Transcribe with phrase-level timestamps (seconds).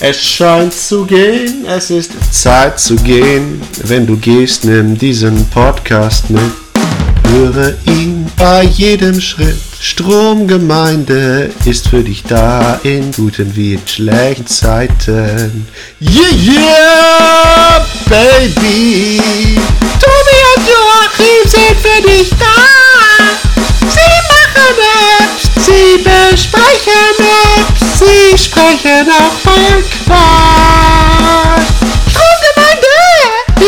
[0.00, 3.60] Es scheint zu gehen, es ist Zeit zu gehen.
[3.82, 6.40] Wenn du gehst, nimm diesen Podcast mit.
[7.32, 9.58] Höre ihn bei jedem Schritt.
[9.80, 15.66] Stromgemeinde ist für dich da in guten wie in schlechten Zeiten.
[16.00, 19.20] Yeah, yeah, baby.
[19.98, 22.78] Tobi und Joachim sind für dich da.
[23.90, 24.74] Sie machen
[25.18, 27.14] Apps, sie besprechen
[27.56, 29.47] Apps, sie sprechen auch
[30.06, 31.60] Quark.
[32.10, 32.98] Stromgemeinde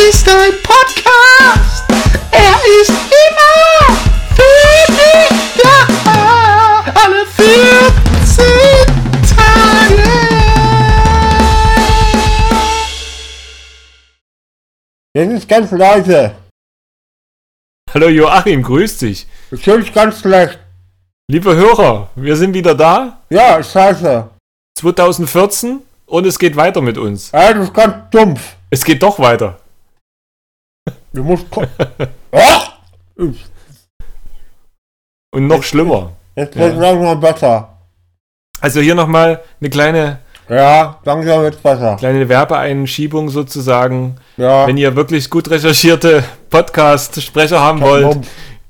[0.08, 1.84] ist ein Podcast.
[2.30, 3.96] Er ist immer
[4.36, 6.84] für dich da.
[7.02, 8.44] Alle 14
[9.36, 10.08] Tage.
[15.14, 16.34] Das ist ganz leise.
[17.92, 19.26] Hallo Joachim, grüß dich.
[19.50, 20.60] Ich höre dich ganz schlecht.
[21.28, 23.20] Liebe Hörer, wir sind wieder da.
[23.30, 24.30] Ja, scheiße.
[24.80, 27.30] 2014 und es geht weiter mit uns.
[27.32, 28.56] Ja, das ist ganz dumpf.
[28.70, 29.58] Es geht doch weiter.
[31.12, 31.46] Du musst.
[35.32, 36.12] Und noch schlimmer.
[36.36, 36.80] Jetzt wird Ja.
[36.80, 37.76] langsam besser.
[38.60, 40.18] Also hier nochmal eine kleine,
[40.48, 41.96] Ja, langsam wird's besser.
[41.96, 44.16] kleine Werbeeinschiebung sozusagen.
[44.36, 44.66] Ja.
[44.66, 48.18] Wenn ihr wirklich gut recherchierte Podcast-Sprecher haben wollt,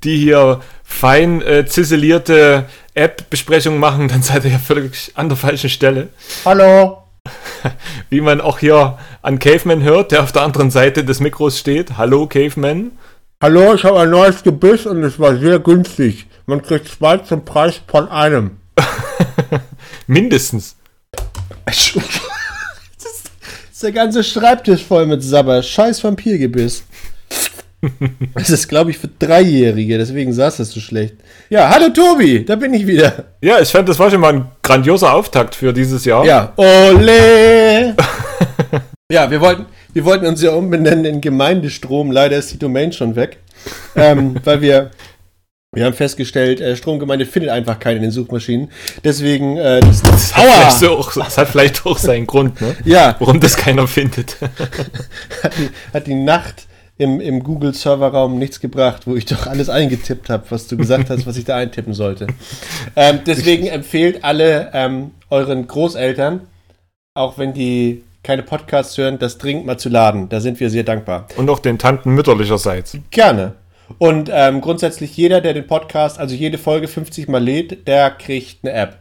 [0.03, 5.69] die hier fein äh, ziselierte App-Besprechungen machen, dann seid ihr ja völlig an der falschen
[5.69, 6.09] Stelle.
[6.45, 7.03] Hallo.
[8.09, 11.97] Wie man auch hier an Caveman hört, der auf der anderen Seite des Mikros steht.
[11.97, 12.91] Hallo Caveman.
[13.41, 16.27] Hallo, ich habe ein neues Gebiss und es war sehr günstig.
[16.45, 18.57] Man kriegt zwei zum Preis von einem.
[20.07, 20.75] Mindestens.
[21.65, 21.95] Das
[23.73, 25.63] ist der ganze Schreibtisch voll mit Sabber.
[25.63, 26.83] Scheiß Vampirgebiss.
[28.33, 31.15] Das ist, glaube ich, für Dreijährige, deswegen saß das so schlecht.
[31.49, 33.25] Ja, hallo Tobi, da bin ich wieder.
[33.41, 36.25] Ja, ich fand, das war schon mal ein grandioser Auftakt für dieses Jahr.
[36.25, 37.95] Ja, ole!
[39.11, 42.11] ja, wir wollten, wir wollten uns ja umbenennen in Gemeindestrom.
[42.11, 43.39] Leider ist die Domain schon weg.
[43.95, 44.91] ähm, weil wir,
[45.73, 48.71] wir haben festgestellt, äh, Stromgemeinde findet einfach keinen in den Suchmaschinen.
[49.03, 52.75] Deswegen, äh, das, Das hat, vielleicht so auch, das hat vielleicht auch seinen Grund, ne?
[52.85, 54.37] ja, warum das keiner findet.
[55.43, 56.67] hat die, hat die Nacht
[57.01, 61.25] im, im Google-Serverraum nichts gebracht, wo ich doch alles eingetippt habe, was du gesagt hast,
[61.25, 62.27] was ich da eintippen sollte.
[62.95, 66.41] Ähm, deswegen empfehlt alle ähm, euren Großeltern,
[67.13, 70.27] auch wenn die keine Podcasts hören, das dringend mal zu laden.
[70.27, 71.27] Da sind wir sehr dankbar.
[71.37, 72.97] Und auch den Tanten mütterlicherseits.
[73.11, 73.53] Gerne.
[73.97, 78.63] Und ähm, grundsätzlich jeder, der den Podcast, also jede Folge 50 Mal lädt, der kriegt
[78.63, 78.99] eine App.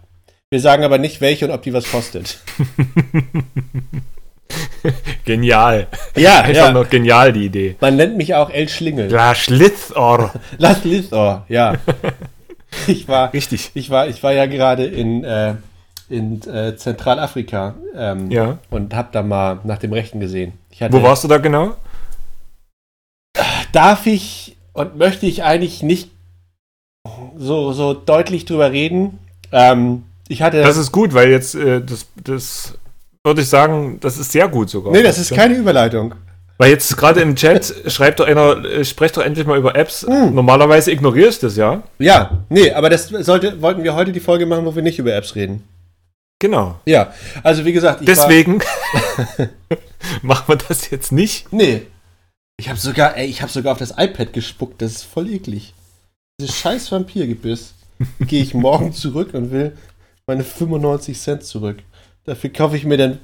[0.51, 2.39] Wir sagen aber nicht, welche und ob die was kostet.
[5.25, 5.87] Genial.
[6.17, 7.77] Ja, Einfach noch genial, die Idee.
[7.81, 9.11] Man nennt mich auch El Schlingel.
[9.11, 10.33] Ja, Schlitzohr.
[10.59, 11.75] Lass Lithor, ja.
[12.87, 13.73] Ich war, Richtig.
[13.75, 15.55] ich war, ich war ja gerade in, äh,
[16.09, 18.59] in äh, Zentralafrika ähm, Ja.
[18.71, 20.53] und hab da mal nach dem Rechten gesehen.
[20.81, 21.75] Hatte, Wo warst du da genau?
[23.73, 26.11] Darf ich und möchte ich eigentlich nicht
[27.37, 29.19] so, so deutlich drüber reden?
[29.51, 30.63] Ähm, ich hatte.
[30.63, 32.79] Das ist gut, weil jetzt, äh, das, das
[33.25, 34.93] würde ich sagen, das ist sehr gut sogar.
[34.93, 36.15] nee, das ist keine Überleitung.
[36.59, 40.07] Weil jetzt gerade im Chat schreibt doch einer, äh, sprecht doch endlich mal über Apps.
[40.07, 40.35] Hm.
[40.35, 41.83] Normalerweise ignoriere ich das, ja?
[41.99, 45.15] Ja, nee, aber das sollte, wollten wir heute die Folge machen, wo wir nicht über
[45.15, 45.67] Apps reden.
[46.39, 46.79] Genau.
[46.87, 48.61] Ja, also wie gesagt, Deswegen
[50.23, 51.51] machen wir das jetzt nicht.
[51.53, 51.83] Nee.
[52.59, 54.83] Ich habe sogar, ey, ich habe sogar auf das iPad gespuckt.
[54.83, 55.73] Das ist voll eklig.
[56.39, 57.75] Dieses scheiß Vampirgebiss.
[58.21, 59.77] Gehe ich morgen zurück und will
[60.27, 61.79] meine 95 Cent zurück.
[62.25, 63.19] Dafür kaufe ich mir dann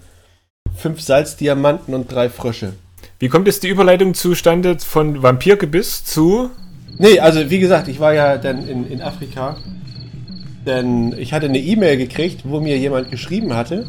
[0.75, 2.73] fünf Salzdiamanten und drei Frösche.
[3.19, 6.51] Wie kommt jetzt die Überleitung zustande von Vampirgebiss zu.
[6.99, 9.57] Nee, also wie gesagt, ich war ja dann in, in Afrika.
[10.67, 13.87] Denn ich hatte eine E-Mail gekriegt, wo mir jemand geschrieben hatte,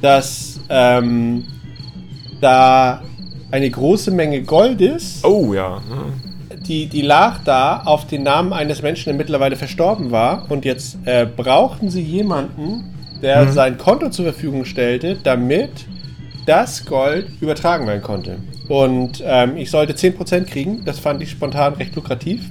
[0.00, 1.44] dass ähm,
[2.40, 3.02] da
[3.50, 5.24] eine große Menge Gold ist.
[5.24, 5.82] Oh ja.
[6.66, 10.50] die, die lag da auf den Namen eines Menschen, der mittlerweile verstorben war.
[10.50, 15.86] Und jetzt äh, brauchten sie jemanden, der sein Konto zur Verfügung stellte, damit
[16.46, 18.36] das Gold übertragen werden konnte.
[18.68, 20.84] Und ähm, ich sollte 10% kriegen.
[20.84, 22.42] Das fand ich spontan recht lukrativ.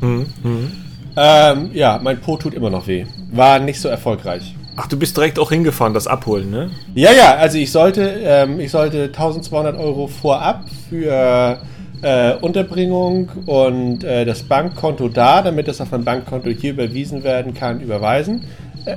[0.00, 0.72] Hm, hm.
[1.16, 3.04] Ähm, ja, mein Po tut immer noch weh.
[3.30, 4.54] War nicht so erfolgreich.
[4.76, 6.70] Ach, du bist direkt auch hingefahren, das abholen, ne?
[6.94, 11.58] Ja, ja, also ich sollte, ähm, ich sollte 1200 Euro vorab für
[12.00, 17.52] äh, Unterbringung und äh, das Bankkonto da, damit das auf mein Bankkonto hier überwiesen werden
[17.52, 18.44] kann, überweisen.
[18.84, 18.96] Äh,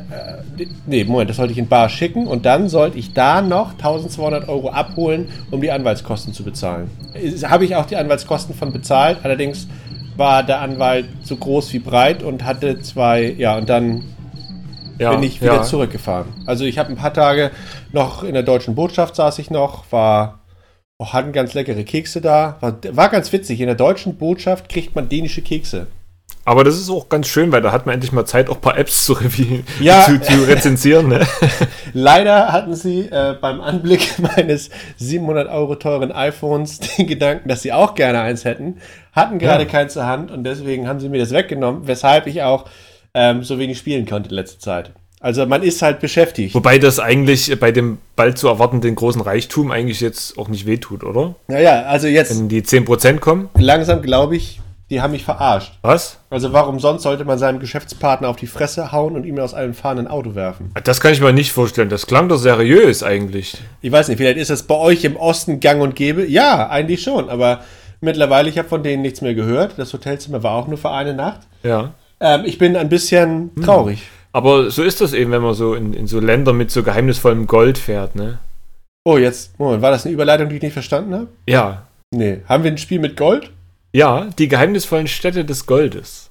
[0.86, 4.48] nee, Moment, das sollte ich in Bar schicken und dann sollte ich da noch 1200
[4.50, 6.90] Euro abholen, um die Anwaltskosten zu bezahlen.
[7.44, 9.68] Habe ich auch die Anwaltskosten von bezahlt, allerdings
[10.18, 14.06] war der Anwalt so groß wie breit und hatte zwei, ja, und dann
[14.98, 15.64] Ja, bin ich wieder ja.
[15.64, 16.28] zurückgefahren.
[16.46, 17.52] Also ich habe ein paar Tage
[17.92, 20.40] noch in der deutschen Botschaft saß ich noch, war
[20.98, 22.58] oh, hatten ganz leckere Kekse da.
[22.62, 23.60] War, war ganz witzig.
[23.60, 25.88] In der deutschen Botschaft kriegt man dänische Kekse.
[26.48, 28.62] Aber das ist auch ganz schön, weil da hat man endlich mal Zeit, auch ein
[28.62, 29.18] paar Apps zu,
[29.80, 30.02] Ja.
[30.06, 31.08] zu, zu rezensieren.
[31.10, 31.26] Ne?
[31.94, 37.74] Leider hatten sie äh, beim Anblick meines 700 Euro teuren iPhones den Gedanken, dass sie
[37.74, 38.78] auch gerne eins hätten,
[39.12, 39.70] hatten gerade Ja.
[39.70, 42.66] keins zur Hand und deswegen haben sie mir das weggenommen, weshalb ich auch
[43.14, 44.92] ähm, so wenig spielen konnte in letzter Zeit.
[45.22, 46.54] Also man ist halt beschäftigt.
[46.54, 51.04] Wobei das eigentlich bei dem bald zu erwartenden großen Reichtum eigentlich jetzt auch nicht wehtut,
[51.04, 51.34] oder?
[51.48, 53.50] Naja, also jetzt Wenn die 10% kommen.
[53.58, 54.60] langsam glaube ich,
[54.90, 55.74] die haben mich verarscht.
[55.82, 56.20] Was?
[56.30, 59.74] Also warum sonst sollte man seinem Geschäftspartner auf die Fresse hauen und ihm aus einem
[59.74, 60.72] fahrenden Auto werfen?
[60.84, 61.90] Das kann ich mir nicht vorstellen.
[61.90, 63.58] Das klang doch seriös eigentlich.
[63.82, 66.26] Ich weiß nicht, vielleicht ist das bei euch im Osten gang und gäbe.
[66.28, 67.62] Ja, eigentlich schon, aber
[68.02, 69.74] mittlerweile, ich habe von denen nichts mehr gehört.
[69.78, 71.42] Das Hotelzimmer war auch nur für eine Nacht.
[71.64, 71.94] Ja.
[72.20, 74.04] Ähm, ich bin ein bisschen traurig.
[74.32, 77.48] Aber so ist das eben, wenn man so in, in so Länder mit so geheimnisvollem
[77.48, 78.40] Gold fährt, ne?
[79.08, 81.28] Oh, jetzt, Moment, war das eine Überleitung, die ich nicht verstanden habe?
[81.48, 81.84] Ja.
[82.12, 82.42] Nee.
[82.48, 83.52] Haben wir ein Spiel mit Gold?
[83.96, 86.30] Ja, die geheimnisvollen Städte des Goldes.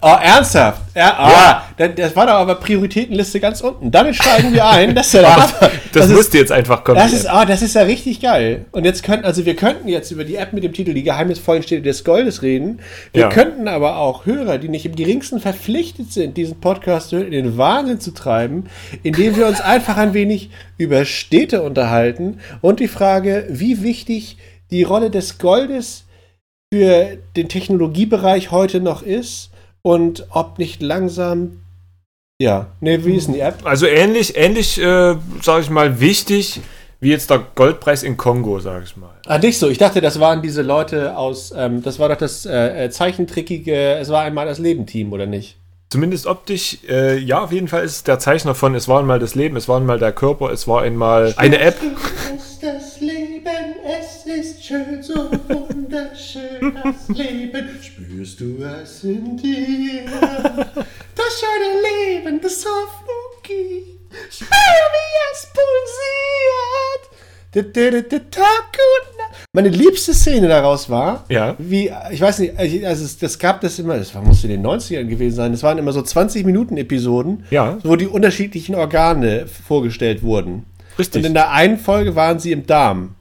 [0.00, 0.80] Oh, ernsthaft?
[0.96, 3.90] Ja, ah, das, das war doch aber Prioritätenliste ganz unten.
[3.90, 4.94] Damit steigen wir ein.
[4.94, 5.70] Das ist ja der Hammer.
[5.92, 6.96] Das, ist, musste jetzt einfach kommen.
[6.96, 8.64] Das ist, ah, das ist ja richtig geil.
[8.72, 11.62] Und jetzt könnten, also wir könnten jetzt über die App mit dem Titel Die geheimnisvollen
[11.62, 12.80] Städte des Goldes reden.
[13.12, 13.28] Wir Ja.
[13.28, 18.00] könnten aber auch Hörer, die nicht im geringsten verpflichtet sind, diesen Podcast in den Wahnsinn
[18.00, 18.70] zu treiben,
[19.02, 20.48] indem wir uns einfach ein wenig
[20.78, 24.38] über Städte unterhalten und die Frage, wie wichtig
[24.70, 26.06] die Rolle des Goldes
[26.72, 29.50] für den Technologiebereich heute noch ist
[29.82, 31.60] und ob nicht langsam,
[32.40, 33.58] ja, ne, wie ist denn die App?
[33.64, 36.62] also ähnlich, ähnlich, äh, sage ich mal, wichtig
[36.98, 39.10] wie jetzt der Goldpreis in Kongo, sage ich mal.
[39.26, 39.68] Ah, nicht so.
[39.68, 43.96] Ich dachte, das waren diese Leute aus, ähm, das war doch das äh, äh, zeichentrickige,
[43.96, 45.58] es war einmal das Leben-Team, oder nicht?
[45.90, 49.18] Zumindest optisch, äh, ja, auf jeden Fall ist es der Zeichner von Es war einmal
[49.18, 51.76] das Leben, es war einmal der Körper, es war einmal eine App.
[52.34, 53.42] ist das Leben,
[53.84, 55.28] es ist schön, so
[55.92, 57.68] wunderschön, das Leben.
[57.82, 60.04] Spürst du es in dir?
[60.04, 61.80] Das schöne
[62.18, 64.00] Leben, das Hoffnung gibt.
[64.32, 67.10] Spür, wie es pulsiert.
[68.30, 69.46] Tag und Nacht.
[69.52, 71.54] Meine liebste Szene daraus war, Ja.
[71.58, 75.04] wie, ich weiß nicht, also es, das gab das immer, das musste in den 90ern
[75.04, 77.76] gewesen sein, das waren immer so 20 Minuten Episoden, Ja.
[77.82, 80.64] wo die unterschiedlichen Organe vorgestellt wurden.
[80.98, 81.20] Richtig.
[81.20, 83.14] Und in der einen Folge waren sie im Darm.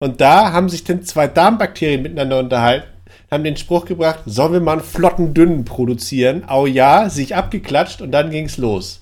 [0.00, 2.86] Und da haben sich dann zwei Darmbakterien miteinander unterhalten,
[3.32, 6.44] haben den Spruch gebracht, sollen wir mal einen flotten Dünnen produzieren?
[6.46, 9.00] Au ja, sich abgeklatscht und dann ging's los.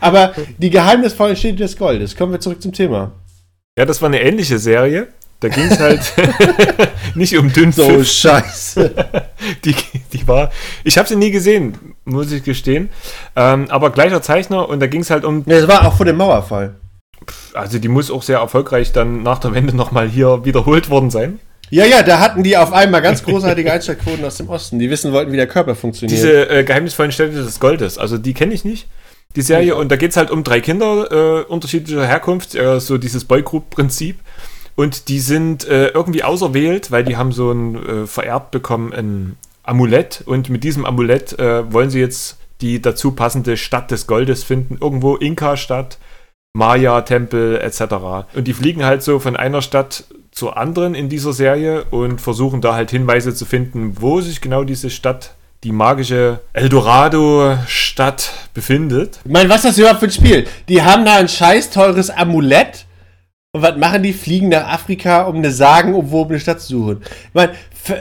[0.00, 3.12] Aber die geheimnisvollen Städte des Goldes, kommen wir zurück zum Thema.
[3.78, 5.08] Ja, das war eine ähnliche Serie.
[5.40, 6.12] Da ging es halt
[7.14, 8.94] nicht um dünn scheiße.
[9.64, 9.74] die,
[10.12, 10.52] die war.
[10.84, 12.90] Ich habe sie nie gesehen, muss ich gestehen.
[13.34, 15.44] Ähm, aber gleicher Zeichner und da ging es halt um.
[15.44, 16.76] Das war auch vor dem Mauerfall.
[17.54, 21.40] Also die muss auch sehr erfolgreich dann nach der Wende nochmal hier wiederholt worden sein.
[21.70, 24.78] Ja, ja, da hatten die auf einmal ganz großartige Einschaltquoten aus dem Osten.
[24.78, 26.16] Die wissen wollten, wie der Körper funktioniert.
[26.16, 28.86] Diese äh, geheimnisvollen Städte des Goldes, also die kenne ich nicht.
[29.36, 32.98] Die Serie, und da geht es halt um drei Kinder äh, unterschiedlicher Herkunft, äh, so
[32.98, 34.20] dieses Boygroup-Prinzip.
[34.76, 39.36] Und die sind äh, irgendwie auserwählt, weil die haben so ein äh, vererbt bekommen, ein
[39.64, 40.22] Amulett.
[40.24, 44.78] Und mit diesem Amulett äh, wollen sie jetzt die dazu passende Stadt des Goldes finden.
[44.80, 45.98] Irgendwo Inka-Stadt,
[46.56, 47.80] Maya-Tempel etc.
[48.34, 52.60] Und die fliegen halt so von einer Stadt zur anderen in dieser Serie und versuchen
[52.60, 55.34] da halt Hinweise zu finden, wo sich genau diese Stadt,
[55.64, 59.20] die magische Eldorado-Stadt befindet.
[59.24, 60.46] Ich meine, was ist das überhaupt für ein Spiel?
[60.68, 62.86] Die haben da ein scheiß teures Amulett.
[63.52, 64.12] Und was machen die?
[64.12, 67.02] Fliegen nach Afrika, um eine sagenumwobene Stadt zu suchen.
[67.02, 67.52] Ich meine,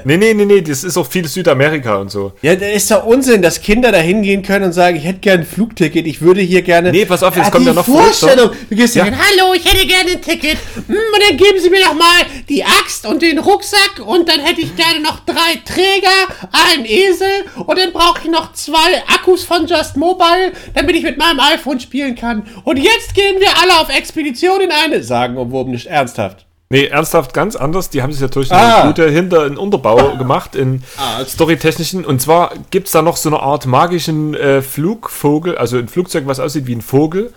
[0.06, 2.34] Nee, nee, nee, nee, das ist auch viel Südamerika und so.
[2.42, 5.44] ja, das ist doch Unsinn, dass Kinder da hingehen können und sagen, ich hätte gerne
[5.44, 6.92] ein Flugticket, ich würde hier gerne.
[6.92, 8.52] Nee, pass auf, jetzt Ah, kommt ja noch Vorstellung.
[8.70, 9.04] Du gehst Ja.
[9.06, 10.58] hin, hallo, ich hätte gerne ein Ticket.
[10.75, 14.40] Hm, und dann geben Sie mir doch mal die Axt und den Rucksack und dann
[14.40, 16.34] hätte ich gerne noch drei Träger,
[16.74, 17.28] einen Esel
[17.66, 18.78] und dann brauche ich noch zwei
[19.13, 22.44] Akkus von Just Mobile, damit ich mit meinem iPhone spielen kann.
[22.63, 25.04] Und jetzt gehen wir alle auf Expedition in eine.
[25.04, 26.46] Sagen, obwohl nicht ernsthaft.
[26.74, 27.89] Nee, ernsthaft ganz anders.
[27.89, 28.82] Die haben sich natürlich Ah.
[28.82, 31.24] eine gute hinter einen Unterbau gemacht in Ah.
[31.24, 32.03] storytechnischen.
[32.03, 36.24] Und zwar gibt es da noch so eine Art magischen äh, Flugvogel, also ein Flugzeug,
[36.25, 37.32] was aussieht wie ein Vogel.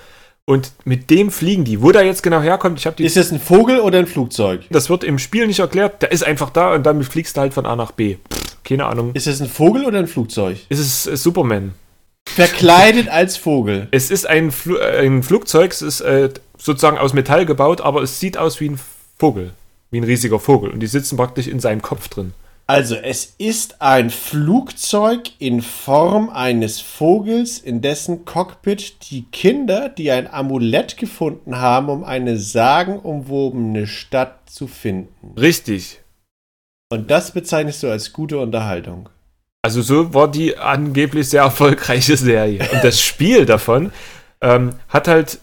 [0.49, 1.83] Und mit dem fliegen die.
[1.83, 3.05] Wo der jetzt genau herkommt, ich habe die.
[3.05, 4.61] Ist das ein Vogel oder ein Flugzeug?
[4.71, 6.03] das wird im Spiel nicht erklärt.
[6.03, 8.17] Der ist einfach da und damit fliegst du halt von A nach B.
[8.33, 9.11] Pff, keine Ahnung.
[9.15, 10.57] Ist das ein Vogel oder ein Flugzeug?
[10.69, 11.75] Es ist äh, Superman.
[12.29, 13.89] Verkleidet als Vogel.
[13.91, 18.03] Es ist ein, Fl äh, ein Flugzeug, es ist äh, sozusagen aus Metall gebaut, aber
[18.03, 18.87] es sieht aus wie ein Vogel.
[19.91, 20.71] Wie ein riesiger Vogel.
[20.71, 22.35] Und die sitzen praktisch in seinem Kopf drin.
[22.69, 30.11] Also, es ist ein Flugzeug in Form eines Vogels, in dessen Cockpit die Kinder, die
[30.11, 35.39] ein Amulett gefunden haben, um eine sagenumwobene Stadt zu finden.
[35.39, 36.01] Richtig.
[36.89, 39.09] Und das bezeichnest du als gute Unterhaltung.
[39.63, 42.61] Also so war die angeblich sehr erfolgreiche Serie.
[42.73, 43.93] Und das Spiel davon
[44.41, 45.39] ähm, hat halt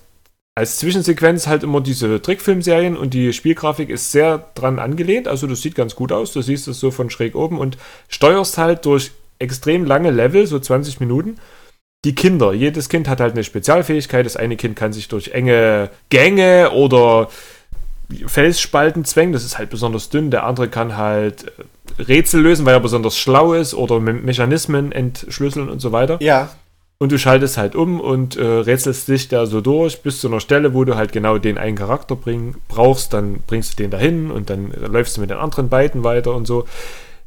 [0.56, 5.28] als Zwischensequenz halt immer diese Trickfilmserien und die Spielgrafik ist sehr dran angelehnt.
[5.28, 6.32] Also das sieht ganz gut aus.
[6.32, 10.60] Du siehst es so von schräg oben und steuerst halt durch extrem lange Level, so
[10.60, 11.38] 20 Minuten,
[12.06, 12.54] die Kinder.
[12.54, 14.26] Jedes Kind hat halt eine Spezialfähigkeit.
[14.26, 17.30] Das eine Kind kann sich durch enge Gänge oder
[18.28, 19.34] Felsspalten zwängen.
[19.34, 20.30] Das ist halt besonders dünn.
[20.30, 24.92] Der andere kann halt äh, Rätsel lösen, weil er besonders schlau ist oder Me Mechanismen
[24.92, 26.18] entschlüsseln und so weiter.
[26.22, 26.50] Ja.
[27.04, 30.40] Und du schaltest halt um und äh, rätselst dich da so durch bis zu einer
[30.40, 33.12] Stelle, wo du halt genau den einen Charakter bring, brauchst.
[33.12, 36.48] Dann bringst du den dahin und dann läufst du mit den anderen beiden weiter und
[36.48, 36.64] so.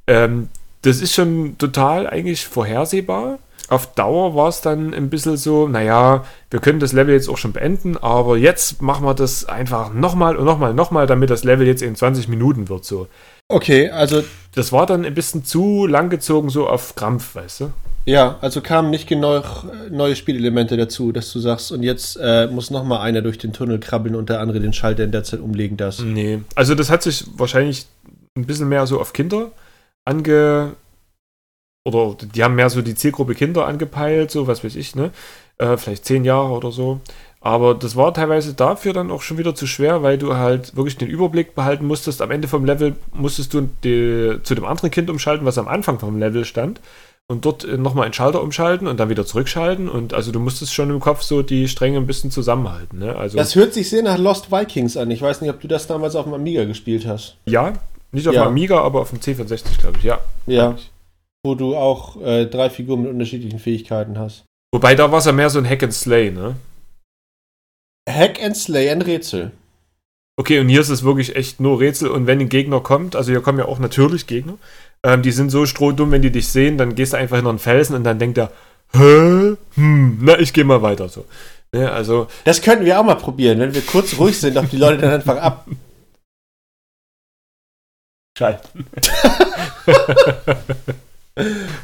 [0.06, 0.48] Ähm,
[0.80, 3.38] das ist schon total eigentlich vorhersehbar.
[3.68, 7.36] Auf Dauer war es dann ein bisschen so, naja, wir können das Level jetzt auch
[7.36, 11.66] schon beenden, aber jetzt machen wir das einfach nochmal und nochmal, nochmal, damit das Level
[11.66, 13.08] jetzt in 20 Minuten wird so.
[13.48, 17.72] Okay, also Das war dann ein bisschen zu langgezogen so auf Krampf, weißt du?
[18.06, 22.46] Ja, also kamen nicht genug äh, neue Spielelemente dazu, dass du sagst, und jetzt äh,
[22.46, 25.24] muss noch mal einer durch den Tunnel krabbeln und der andere den Schalter in der
[25.24, 26.00] Zeit umlegen das.
[26.00, 27.86] Nee, also das hat sich wahrscheinlich
[28.36, 29.50] ein bisschen mehr so auf Kinder
[30.04, 30.76] ange.
[31.84, 35.10] Oder die haben mehr so die Zielgruppe Kinder angepeilt, so was weiß ich, ne?
[35.58, 37.00] Äh, vielleicht zehn Jahre oder so.
[37.40, 40.96] Aber das war teilweise dafür dann auch schon wieder zu schwer, weil du halt wirklich
[40.96, 42.20] den Überblick behalten musstest.
[42.22, 46.00] Am Ende vom Level musstest du die, zu dem anderen Kind umschalten, was am Anfang
[46.00, 46.80] vom Level stand.
[47.28, 49.88] Und dort äh, nochmal einen Schalter umschalten und dann wieder zurückschalten.
[49.88, 53.00] Und also du musstest schon im Kopf so die Stränge ein bisschen zusammenhalten.
[53.00, 53.16] Ne?
[53.16, 55.10] Also, Das hört sich sehr nach Lost Vikings an.
[55.10, 57.36] Ich weiß nicht, ob du das damals auf dem Amiga gespielt hast.
[57.46, 57.72] ja,
[58.12, 58.44] nicht auf Ja.
[58.44, 60.20] dem Amiga, aber auf dem C64, glaube ich, ja.
[60.46, 60.76] Ja.
[61.44, 64.44] Wo du auch äh, drei Figuren mit unterschiedlichen Fähigkeiten hast.
[64.72, 66.54] Wobei da war es ja mehr so ein Hack and Slay, ne?
[68.08, 69.50] Hack and Slay ein Rätsel.
[70.38, 72.10] Okay, und hier ist es wirklich echt nur Rätsel.
[72.10, 74.54] Und wenn ein Gegner kommt, also hier kommen ja auch natürlich Gegner,
[75.02, 77.58] ähm, die sind so strohdumm, wenn die dich sehen, dann gehst du einfach hinter einen
[77.58, 78.50] Felsen und dann denkt er,
[78.92, 79.56] hä?
[79.74, 81.24] Hm, na, ich gehe mal weiter so.
[81.72, 84.76] Ne, also, Das könnten wir auch mal probieren, wenn wir kurz ruhig sind, ob die
[84.78, 85.66] Leute dann einfach ab.
[88.38, 88.86] schalten.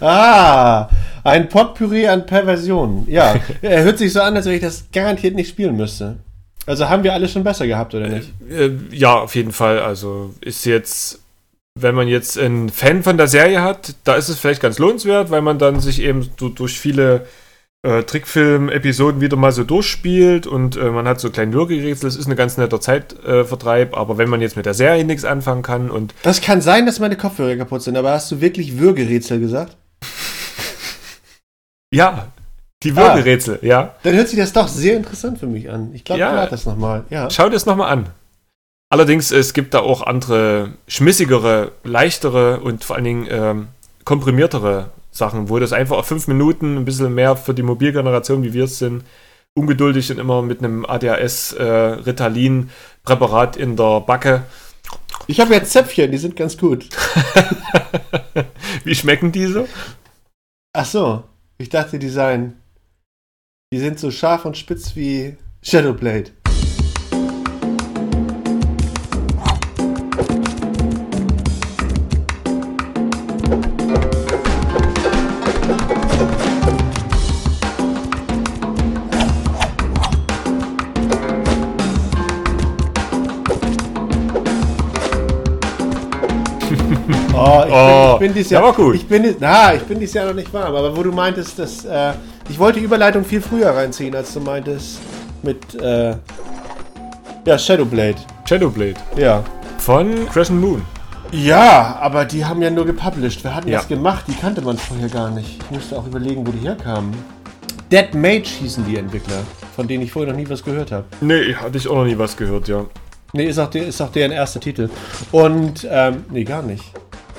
[0.01, 0.89] Ah,
[1.25, 3.05] ein Potpourri an Perversionen.
[3.11, 6.17] Ja, er hört sich so an, als wenn ich das garantiert nicht spielen müsste.
[6.65, 8.31] Also haben wir alle schon besser gehabt, oder nicht?
[8.49, 9.81] Äh, ja, auf jeden Fall.
[9.81, 11.21] Also ist jetzt,
[11.79, 15.31] wenn man jetzt einen Fan von der Serie hat, da ist es vielleicht ganz lohnenswert,
[15.31, 17.27] weil man dann sich eben so durch viele
[17.83, 22.09] äh, Trickfilm-Episoden wieder mal so durchspielt und äh, man hat so kleine Würgerätsel.
[22.09, 25.63] Das ist ein ganz netter Zeitvertreib, aber wenn man jetzt mit der Serie nichts anfangen
[25.63, 29.41] kann und Das kann sein, dass meine Kopfhörer kaputt sind, aber hast du wirklich Würgerätsel
[29.41, 29.77] gesagt?
[31.93, 32.29] ja,
[32.83, 33.95] die Würgerätsel, ja.
[34.03, 35.91] Dann hört sich das doch sehr interessant für mich an.
[35.95, 36.45] Ich glaube, Ja.
[36.45, 37.05] ich das nochmal.
[37.11, 37.31] Ja.
[37.31, 38.07] Schau dir das nochmal an.
[38.93, 43.69] Allerdings, es gibt da auch andere, schmissigere, leichtere und vor allen Dingen ähm,
[44.05, 48.53] komprimiertere Sachen, wo das einfach auf fünf Minuten ein bisschen mehr für die Mobilgeneration, wie
[48.53, 49.03] wir es sind,
[49.55, 54.43] ungeduldig und immer mit einem ADHS-Ritalin-Präparat in der Backe.
[55.27, 56.91] Ich habe jetzt Zäpfchen, die sind ganz gut.
[58.85, 59.67] Wie schmecken die so?
[60.75, 61.23] Ach so,
[61.57, 62.61] ich dachte, die seien.
[63.73, 66.33] Die sind so scharf und spitz wie Shadowblade.
[88.23, 88.73] Bin, ich bin dieses Jahr.
[88.73, 88.95] gut.
[88.95, 91.85] Ich bin, na, ich bin dieses Jahr noch nicht warm, aber wo du meintest, dass.
[91.85, 92.13] Äh,
[92.49, 94.99] ich wollte die Überleitung viel früher reinziehen, als du meintest
[95.43, 95.75] mit.
[95.81, 96.15] Äh,
[97.45, 98.17] ja, Shadowblade.
[98.49, 99.43] Shadowblade Ja.
[99.79, 100.83] von Crescent Moon.
[101.33, 103.43] Ja, aber die haben ja nur gepublished.
[103.43, 103.79] Wer hat denn Ja.
[103.79, 104.25] das gemacht?
[104.29, 105.59] Die kannte man vorher gar nicht.
[105.65, 107.13] Ich musste auch überlegen, wo die herkamen.
[107.91, 109.39] Dead Mage hießen die Entwickler,
[109.77, 111.05] von denen ich vorher noch nie was gehört habe.
[111.21, 112.85] Nee, hatte ich auch noch nie was gehört, ja.
[113.33, 114.91] Nee, ist auch, der, ist auch deren erster Titel.
[115.31, 116.85] Und, ähm, nee, gar nicht.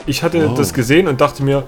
[0.05, 0.53] Ich hatte Oh.
[0.55, 1.63] das gesehen und dachte mir,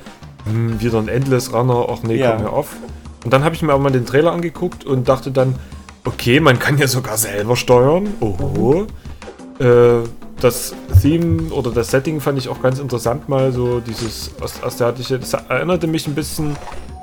[0.46, 2.32] hm, wieder ein Endless Runner, ach nee, Ja.
[2.34, 2.76] komm mir auf.
[3.24, 5.56] Und dann habe ich mir auch mal den Trailer angeguckt und dachte dann,
[6.04, 8.08] okay, man kann ja sogar selber steuern.
[8.20, 8.86] Oho.
[9.60, 10.08] Äh,
[10.42, 15.18] das Theme oder das Setting fand ich auch ganz interessant, mal so dieses ostasiatische.
[15.18, 16.56] Das erinnerte mich ein bisschen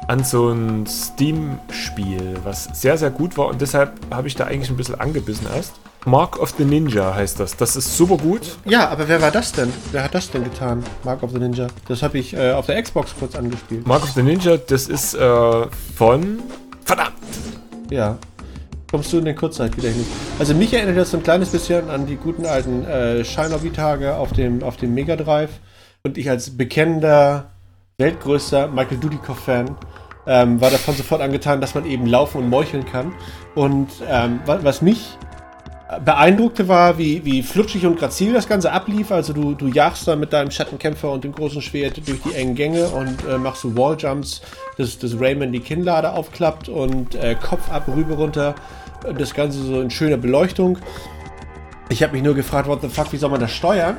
[0.06, 4.68] an so ein Steam-Spiel, was sehr, sehr gut war und deshalb habe ich da eigentlich
[4.70, 5.72] ein bisschen angebissen erst.
[6.04, 7.56] Mark of the Ninja heißt das.
[7.56, 8.56] Das ist super gut.
[8.64, 9.72] Ja, aber wer war das denn?
[9.92, 10.82] Wer hat das denn getan?
[11.04, 11.68] Mark of the Ninja.
[11.86, 13.86] Das habe ich äh, auf der Xbox kurz angespielt.
[13.86, 15.66] Mark of the Ninja, das ist äh,
[15.96, 16.40] von.
[16.84, 17.12] Verdammt!
[17.90, 18.18] Ja.
[18.90, 20.06] Kommst du in den Kurzzeitgedächtnis?
[20.40, 24.32] Also mich erinnert das so ein kleines bisschen an die guten alten äh, Shinobi-Tage auf
[24.32, 25.50] dem, auf dem Mega Drive.
[26.02, 27.52] Und ich als bekennender,
[27.98, 29.76] weltgrößter Michael Dudikoff-Fan
[30.26, 33.14] ähm, war davon sofort angetan, dass man eben laufen und meucheln kann.
[33.54, 35.16] Und ähm, was mich
[36.00, 39.10] beeindruckte war, wie, wie flutschig und grazil das Ganze ablief.
[39.10, 42.54] Also du, du jagst da mit deinem Schattenkämpfer und dem großen Schwert durch die engen
[42.54, 44.42] Gänge und äh, machst so Walljumps,
[44.78, 48.54] dass, dass Rayman die Kinnlade aufklappt und äh, Kopf ab, rüber, runter.
[49.18, 50.78] Das Ganze so in schöner Beleuchtung.
[51.88, 53.96] Ich habe mich nur gefragt, what the fuck, wie soll man das steuern?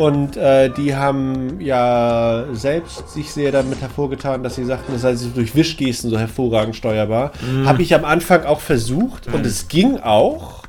[0.00, 5.08] Und äh, die haben ja selbst sich sehr damit hervorgetan, dass sie sagten, das sei
[5.08, 7.32] also durch Wischgesten so hervorragend steuerbar.
[7.42, 7.66] Mm.
[7.66, 9.34] Habe ich am Anfang auch versucht mm.
[9.34, 10.59] und es ging auch.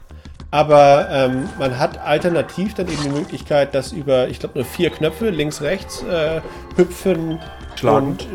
[0.54, 4.90] Aber ähm, man hat alternativ dann eben die Möglichkeit, dass über, ich glaube, nur vier
[4.90, 6.42] Knöpfe, links, rechts, äh,
[6.76, 7.40] hüpfen
[7.80, 8.08] Schlagen.
[8.08, 8.28] und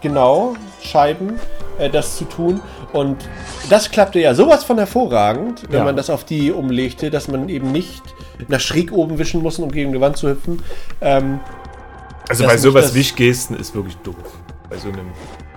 [0.00, 1.40] genau, Scheiben,
[1.78, 2.60] äh, das zu tun.
[2.92, 3.16] Und
[3.68, 5.84] das klappte ja sowas von hervorragend, wenn Ja.
[5.84, 8.02] man das auf die umlegte, dass man eben nicht
[8.46, 10.62] nach schräg oben wischen muss, um gegen die Wand zu hüpfen.
[11.00, 11.40] Ähm,
[12.28, 14.14] Also bei sowas Wischgesten ist wirklich doof.
[14.68, 15.08] Bei so einem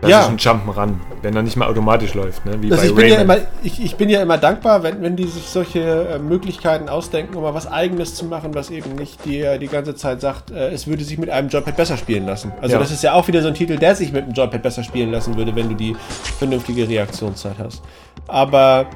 [0.07, 0.27] Ja.
[0.27, 2.61] klassischen Jump'n'Run, wenn er nicht mal automatisch läuft, ne?
[2.61, 5.15] wie Also bei ich, bin ja immer, ich, ich bin ja immer dankbar, wenn, wenn
[5.15, 9.25] die sich solche äh, Möglichkeiten ausdenken, um mal was Eigenes zu machen, was eben nicht
[9.25, 12.51] die, die ganze Zeit sagt, äh, es würde sich mit einem Joypad besser spielen lassen.
[12.61, 12.79] Also Ja.
[12.79, 15.11] das ist ja auch wieder so ein Titel, der sich mit dem Joypad besser spielen
[15.11, 15.95] lassen würde, wenn du die
[16.37, 17.81] vernünftige Reaktionszeit hast.
[18.27, 18.87] Aber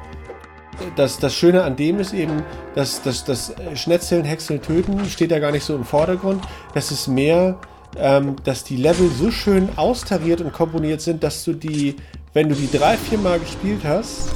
[0.96, 2.42] das, das Schöne an dem ist eben,
[2.74, 6.42] dass das Schnetzeln, Häckseln, Töten steht da gar nicht so im Vordergrund.
[6.74, 7.56] Das ist mehr,
[7.96, 11.96] ähm, dass die Level so schön austariert und komponiert sind, dass du die,
[12.32, 14.30] wenn du die drei, vier Mal gespielt hast,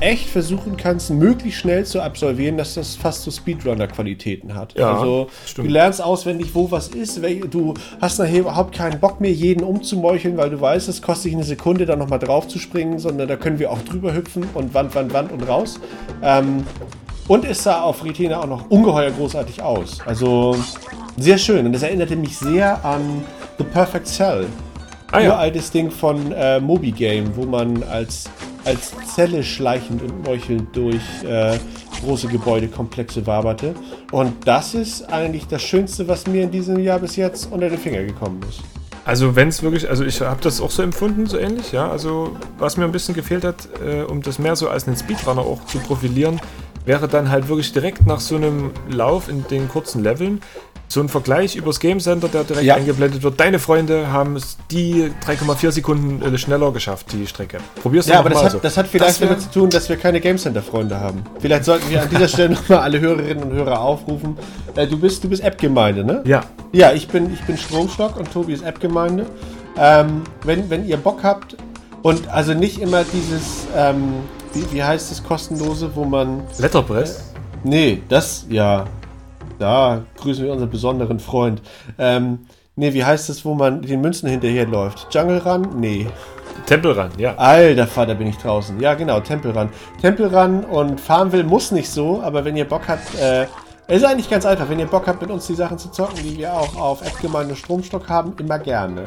[0.00, 4.74] echt versuchen kannst, möglichst schnell zu absolvieren, dass das fast so Speedrunner-Qualitäten hat.
[4.74, 5.68] Ja, also stimmt.
[5.68, 7.20] du lernst auswendig, wo was ist.
[7.50, 11.34] Du hast nachher überhaupt keinen Bock mehr, jeden umzumeucheln, weil du weißt, es kostet dich
[11.34, 14.74] eine Sekunde, da nochmal drauf zu springen, sondern da können wir auch drüber hüpfen und
[14.74, 15.80] Wand, Wand, Wand und raus.
[16.22, 16.64] Ähm,
[17.28, 19.98] und es sah auf Retina auch noch ungeheuer großartig aus.
[20.04, 20.56] Also
[21.18, 21.66] sehr schön.
[21.66, 23.22] Und das erinnerte mich sehr an
[23.58, 24.46] The Perfect Cell.
[25.12, 25.30] Ah ja.
[25.30, 28.24] Uraltes Ding von äh, Moby Game, wo man als,
[28.64, 31.58] als Zelle schleichend und meuchelnd durch äh,
[32.02, 33.74] große Gebäudekomplexe waberte.
[34.10, 37.78] Und das ist eigentlich das Schönste, was mir in diesem Jahr bis jetzt unter den
[37.78, 38.60] Finger gekommen ist.
[39.04, 41.90] Also wenn es wirklich, also ich habe das auch so empfunden, so ähnlich, ja.
[41.90, 45.40] Also was mir ein bisschen gefehlt hat, äh, um das mehr so als einen Speedrunner
[45.40, 46.38] auch zu profilieren,
[46.88, 50.40] wäre dann halt wirklich direkt nach so einem Lauf in den kurzen Leveln
[50.90, 52.76] so ein Vergleich übers Game Center, der direkt Ja.
[52.76, 53.38] eingeblendet wird.
[53.38, 57.58] Deine Freunde haben es die 3,4 Sekunden äh, schneller geschafft, die Strecke.
[57.82, 58.58] Probier's Ja, doch aber noch das mal hat, so.
[58.60, 61.24] das hat vielleicht Das damit zu tun, dass wir keine Game Center Freunde haben.
[61.40, 64.38] Vielleicht sollten wir an dieser Stelle nochmal alle Hörerinnen und Hörer aufrufen.
[64.76, 66.22] Äh, du bist, du bist App-Gemeinde, ne?
[66.24, 69.26] Ja, Ja, ich bin, ich bin Stromstock und Tobi ist App-Gemeinde.
[69.76, 71.54] Ähm, wenn, wenn ihr Bock habt
[72.00, 74.14] und also nicht immer dieses, ähm,
[74.54, 76.42] wie, wie heißt das kostenlose, wo man.
[76.58, 77.32] Letterpress.
[77.64, 78.84] Nee, das, ja.
[79.58, 81.60] Da grüßen wir unseren besonderen Freund.
[81.98, 85.08] Ähm, nee, wie heißt das, wo man den Münzen hinterherläuft?
[85.12, 85.68] Jungle Run?
[85.80, 86.06] Nee.
[86.66, 87.34] Tempel ran, ja.
[87.36, 88.78] Alter Vater, bin ich draußen.
[88.80, 89.70] Ja, genau, Tempel Run.
[90.00, 93.46] Tempel Run und Farmville muss nicht so, aber wenn ihr Bock habt, äh,
[93.86, 94.68] es ist eigentlich ganz einfach.
[94.68, 97.56] Wenn ihr Bock habt, mit uns die Sachen zu zocken, die wir auch auf App-Gemeinde
[97.56, 99.04] Stromstock haben, immer gerne.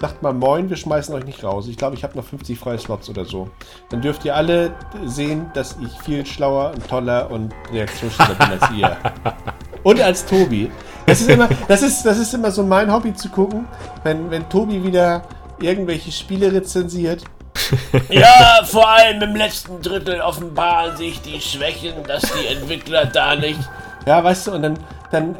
[0.00, 1.68] Sagt mal moin, wir schmeißen euch nicht raus.
[1.68, 3.50] Ich glaube, ich habe noch 50 freie Slots oder so.
[3.90, 4.72] Dann dürft ihr alle
[5.04, 8.96] sehen, dass ich viel schlauer und toller und reaktionsschneller bin als ihr.
[9.82, 10.70] Und als Tobi.
[11.06, 13.66] Das ist immer, das ist, das ist immer so mein Hobby zu gucken,
[14.04, 15.22] wenn, wenn Tobi wieder
[15.58, 17.24] irgendwelche Spiele rezensiert.
[18.10, 23.60] Ja, vor allem im letzten Drittel offenbaren sich die Schwächen, dass die Entwickler da nicht.
[24.06, 24.78] Ja, weißt du, und dann,
[25.10, 25.36] dann,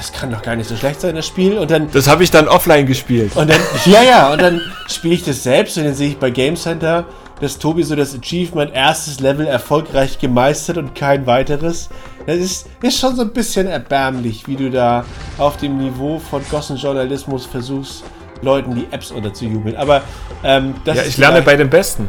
[0.00, 1.58] das kann doch gar nicht so schlecht sein, das Spiel.
[1.58, 3.36] Und dann, Das habe ich dann offline gespielt.
[3.36, 6.30] und dann, ja, ja, und dann spiele ich das selbst und dann sehe ich bei
[6.30, 7.04] Game Center,
[7.38, 11.90] dass Tobi so das Achievement erstes Level erfolgreich gemeistert und kein weiteres.
[12.26, 15.04] Das ist, ist schon so ein bisschen erbärmlich, wie du da
[15.36, 18.02] auf dem Niveau von Gossenjournalismus versuchst,
[18.40, 19.76] Leuten die Apps unterzujubeln.
[19.76, 20.00] Aber
[20.42, 22.08] ähm, das Ja, ich lerne bei den Besten.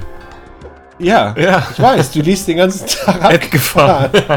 [1.01, 1.67] Ja, Ja.
[1.71, 3.33] ich weiß, du liest den ganzen Tag ab.
[3.33, 4.11] Abgefahren.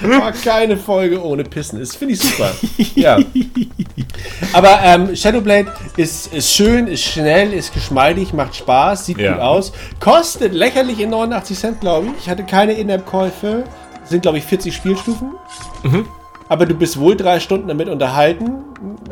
[0.00, 1.78] War keine Folge ohne Pissen.
[1.80, 2.50] Das finde ich super.
[2.94, 3.18] ja.
[4.52, 9.32] Aber ähm, Shadowblade ist, ist schön, ist schnell, ist geschmeidig, macht Spaß, sieht Ja.
[9.32, 9.72] gut aus.
[10.00, 12.24] Kostet lächerlich in 89 Cent, glaube ich.
[12.24, 13.64] Ich hatte keine In-App-Käufe.
[14.04, 15.32] Sind, glaube ich, 40 Spielstufen.
[16.50, 18.50] Aber du bist wohl drei Stunden damit unterhalten,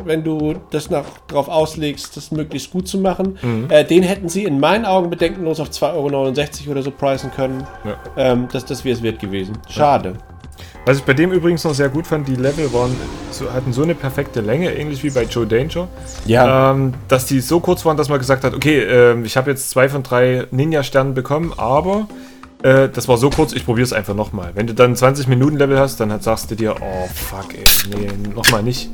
[0.03, 3.39] wenn du das nach, drauf auslegst, das möglichst gut zu machen.
[3.69, 5.85] Äh, den hätten sie in meinen Augen bedenkenlos auf 2,69
[6.63, 7.65] Euro oder so preisen können.
[7.85, 7.97] Ja.
[8.17, 9.57] Ähm, das das wäre es wert gewesen.
[9.69, 10.15] Schade.
[10.85, 12.93] Was ich bei dem übrigens noch sehr gut fand, die Level waren,
[13.31, 15.87] so, hatten so eine perfekte Länge, ähnlich wie bei Joe Danger,
[16.25, 16.71] Ja.
[16.71, 19.69] ähm, dass die so kurz waren, dass man gesagt hat, okay, ähm, ich habe jetzt
[19.69, 22.07] zwei von drei Ninja-Sternen bekommen, aber
[22.63, 24.51] äh, das war so kurz, ich probiere es einfach nochmal.
[24.55, 27.63] Wenn du dann 20 Minuten Level hast, dann sagst du dir, oh fuck, ey,
[27.95, 28.89] nee, nochmal nicht.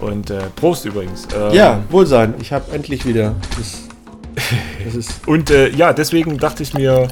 [0.00, 1.26] Und äh, Prost übrigens.
[1.34, 2.34] Ähm, Ja, Wohlsein.
[2.40, 3.34] Ich habe endlich wieder.
[3.56, 3.82] Das,
[4.84, 5.20] das ist.
[5.26, 7.08] Und äh, ja, deswegen dachte ich mir,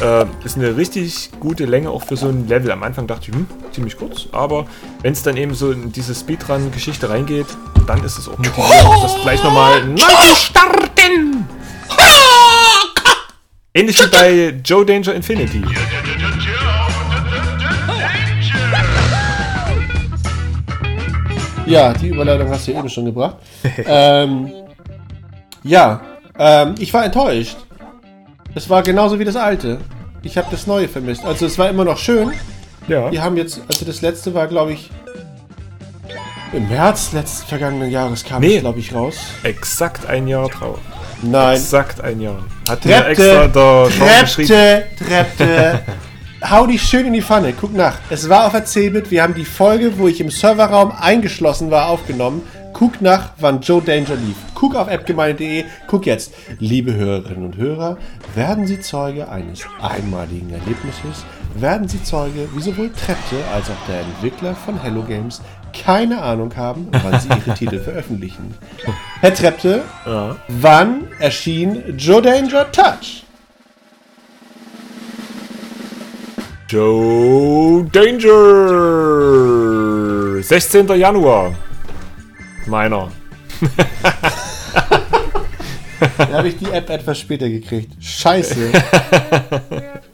[0.00, 2.70] äh, ist eine richtig gute Länge auch für so ein Level.
[2.70, 4.66] Am Anfang dachte ich, hm, ziemlich kurz, aber
[5.02, 7.46] wenn es dann eben so in diese Speedrun-Geschichte reingeht,
[7.86, 11.46] dann ist es auch motivierend, das gleich nochmal neu zu starten.
[13.74, 15.62] Ähnlich wie bei Joe Danger Infinity.
[21.66, 23.36] Ja, die Überleitung hast du ja eben schon gebracht.
[23.86, 24.52] ähm,
[25.62, 26.00] ja,
[26.38, 27.56] ähm, ich war enttäuscht.
[28.54, 29.78] Es war genauso wie das alte.
[30.22, 31.24] Ich habe das Neue vermisst.
[31.24, 32.32] Also es war immer noch schön.
[32.88, 33.10] Ja.
[33.10, 34.90] Wir haben jetzt, also das letzte war, glaube ich,
[36.52, 38.56] im März letzten vergangenen Jahres kam Nee.
[38.56, 39.16] es, glaube ich, raus.
[39.42, 40.78] Exakt ein Jahr drauf.
[41.22, 41.56] Nein.
[41.56, 42.44] Exakt ein Jahr.
[42.68, 44.48] Hat extra der Sean geschrieben.
[44.48, 45.80] Treppte, Treppte.
[46.50, 47.52] Hau dich schön in die Pfanne.
[47.52, 47.98] Guck nach.
[48.10, 49.12] Es war auf Erzählbit.
[49.12, 52.42] Wir haben die Folge, wo ich im Serverraum eingeschlossen war, aufgenommen.
[52.72, 54.36] Guck nach, wann Joe Danger lief.
[54.54, 55.64] Guck auf appgemeinde.de.
[55.86, 56.34] Guck jetzt.
[56.58, 57.96] Liebe Hörerinnen und Hörer,
[58.34, 61.24] werden Sie Zeuge eines einmaligen Erlebnisses?
[61.54, 66.54] Werden Sie Zeuge, wie sowohl Treppte als auch der Entwickler von Hello Games keine Ahnung
[66.56, 68.54] haben, wann sie ihre Titel veröffentlichen?
[69.20, 70.36] Herr Treppte, Ja.
[70.48, 73.24] Wann erschien Joe Danger Touch?
[76.68, 78.32] Joe Danger!
[80.42, 80.88] 16.
[80.88, 81.54] Januar.
[82.66, 83.10] Meiner.
[86.18, 87.92] Da habe ich die App etwas später gekriegt.
[88.02, 88.72] Scheiße.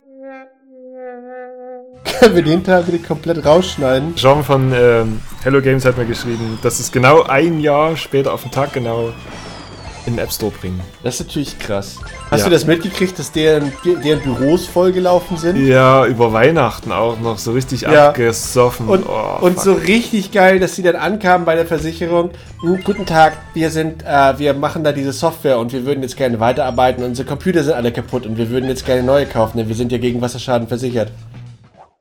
[2.21, 4.15] Können wir den Teil bitte komplett rausschneiden?
[4.17, 8.43] Jean von ähm, Hello Games hat mir geschrieben, dass es genau ein Jahr später auf
[8.43, 9.11] den Tag genau
[10.07, 10.81] in den App Store bringen.
[11.03, 11.99] Das ist natürlich krass.
[12.31, 12.47] Hast Ja.
[12.47, 15.67] du das mitgekriegt, dass deren, deren Büros vollgelaufen sind?
[15.67, 18.09] Ja, über Weihnachten auch noch so richtig Ja.
[18.09, 18.89] abgesoffen.
[18.89, 22.31] Und, Oh, und so richtig geil, dass sie dann ankamen bei der Versicherung.
[22.63, 26.17] Hm, guten Tag, wir sind, äh, wir machen da diese Software und wir würden jetzt
[26.17, 27.05] gerne weiterarbeiten.
[27.05, 29.93] Unsere Computer sind alle kaputt und wir würden jetzt gerne neue kaufen, denn wir sind
[29.93, 31.11] ja gegen Wasserschaden versichert.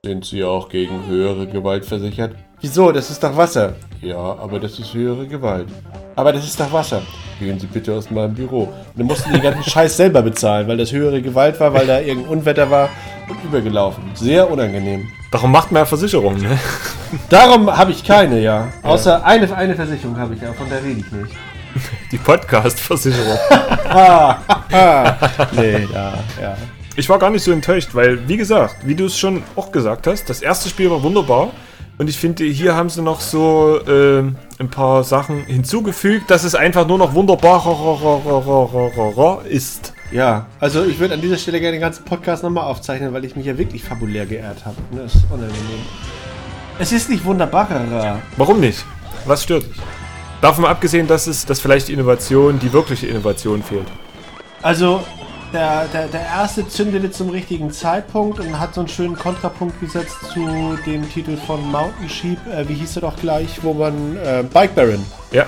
[0.08, 2.34] Sind Sie auch gegen höhere Gewalt versichert?
[2.62, 2.94] Wieso?
[2.94, 3.74] Das ist doch Wasser.
[4.02, 5.68] Ja, aber das ist höhere Gewalt.
[6.16, 7.02] Aber das ist doch Wasser.
[7.40, 8.62] Gehen Sie bitte aus meinem Büro.
[8.62, 12.00] Und dann mussten den ganzen Scheiß selber bezahlen, weil das höhere Gewalt war, weil da
[12.00, 12.88] irgendein Unwetter war
[13.28, 14.02] und übergelaufen.
[14.14, 15.10] Sehr unangenehm.
[15.30, 16.58] Darum macht man ja Versicherungen, ne?
[17.30, 18.70] Darum habe ich keine, ja.
[18.84, 21.36] Außer eine, eine Versicherung habe ich, ja, von der rede ich nicht.
[22.14, 23.38] Die Podcast-Versicherung.
[25.54, 26.58] Nee, ja, ja.
[27.00, 30.08] Ich war gar nicht so enttäuscht, weil, wie gesagt, wie du es schon auch gesagt
[30.08, 31.52] hast, das erste Spiel war wunderbar.
[32.00, 36.56] Und ich finde, hier haben sie noch so ähm, ein paar Sachen hinzugefügt, dass es
[36.56, 37.62] einfach nur noch wunderbar
[39.48, 39.94] ist.
[40.12, 43.36] Ja, also ich würde an dieser Stelle gerne den ganzen Podcast nochmal aufzeichnen, weil ich
[43.36, 44.78] mich ja wirklich fabulär geehrt habe.
[44.92, 45.54] Ne, Das ist unangenehm.
[46.80, 48.20] Es ist nicht wunderbarer.
[48.38, 48.84] Warum nicht?
[49.26, 49.78] Was stört dich?
[50.42, 53.88] Davon abgesehen, dass es dass vielleicht die Innovation, die wirkliche Innovation fehlt.
[54.64, 55.04] Also,
[55.54, 60.18] der, der, der erste zündete zum richtigen Zeitpunkt und hat so einen schönen Kontrapunkt gesetzt
[60.34, 62.40] zu dem Titel von Mountain Sheep.
[62.48, 65.06] Äh, wie hieß er doch gleich, wo man äh, Bike Baron.
[65.32, 65.46] Ja.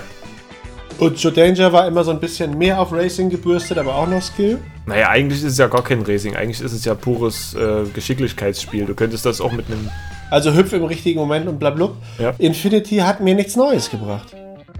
[0.99, 4.21] Und Joe Danger war immer so ein bisschen mehr auf Racing gebürstet, aber auch noch
[4.21, 4.59] Skill.
[4.85, 6.35] Naja, eigentlich ist es ja gar kein Racing.
[6.35, 8.85] Eigentlich ist es ja pures äh, Geschicklichkeitsspiel.
[8.85, 9.89] Du könntest das auch mit einem.
[10.29, 11.95] Also hüpf im richtigen Moment und blablub.
[12.17, 12.33] Ja.
[12.37, 14.35] Infinity hat mir nichts Neues gebracht.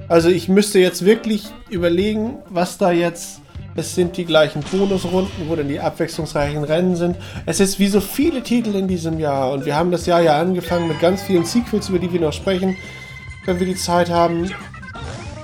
[0.10, 3.42] Also ich müsste jetzt wirklich überlegen, was da jetzt.
[3.80, 7.16] Es sind die gleichen Bonusrunden, wo dann die abwechslungsreichen Rennen sind.
[7.46, 9.54] Es ist wie so viele Titel in diesem Jahr.
[9.54, 12.34] Und wir haben das Jahr ja angefangen mit ganz vielen Sequels, über die wir noch
[12.34, 12.76] sprechen,
[13.46, 14.52] wenn wir die Zeit haben.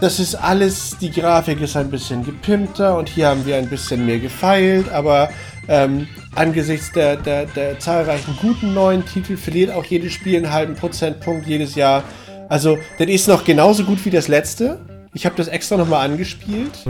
[0.02, 4.06] Das ist alles, die Grafik ist ein bisschen gepimpter und hier haben wir ein bisschen
[4.06, 5.30] mehr gefeilt, aber
[5.69, 10.76] ähm, angesichts der, der, der zahlreichen guten neuen Titel verliert auch jedes Spiel einen halben
[10.76, 12.04] Prozentpunkt jedes Jahr.
[12.50, 14.82] Also, das ist noch genauso gut wie das letzte.
[15.13, 16.86] Ich habe das extra nochmal angespielt.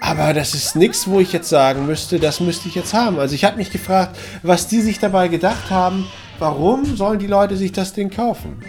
[0.00, 3.18] Aber das ist nichts, wo ich jetzt sagen müsste, das müsste ich jetzt haben.
[3.18, 6.06] Also ich habe mich gefragt, was die sich dabei gedacht haben,
[6.38, 8.62] warum sollen die Leute sich das Ding kaufen?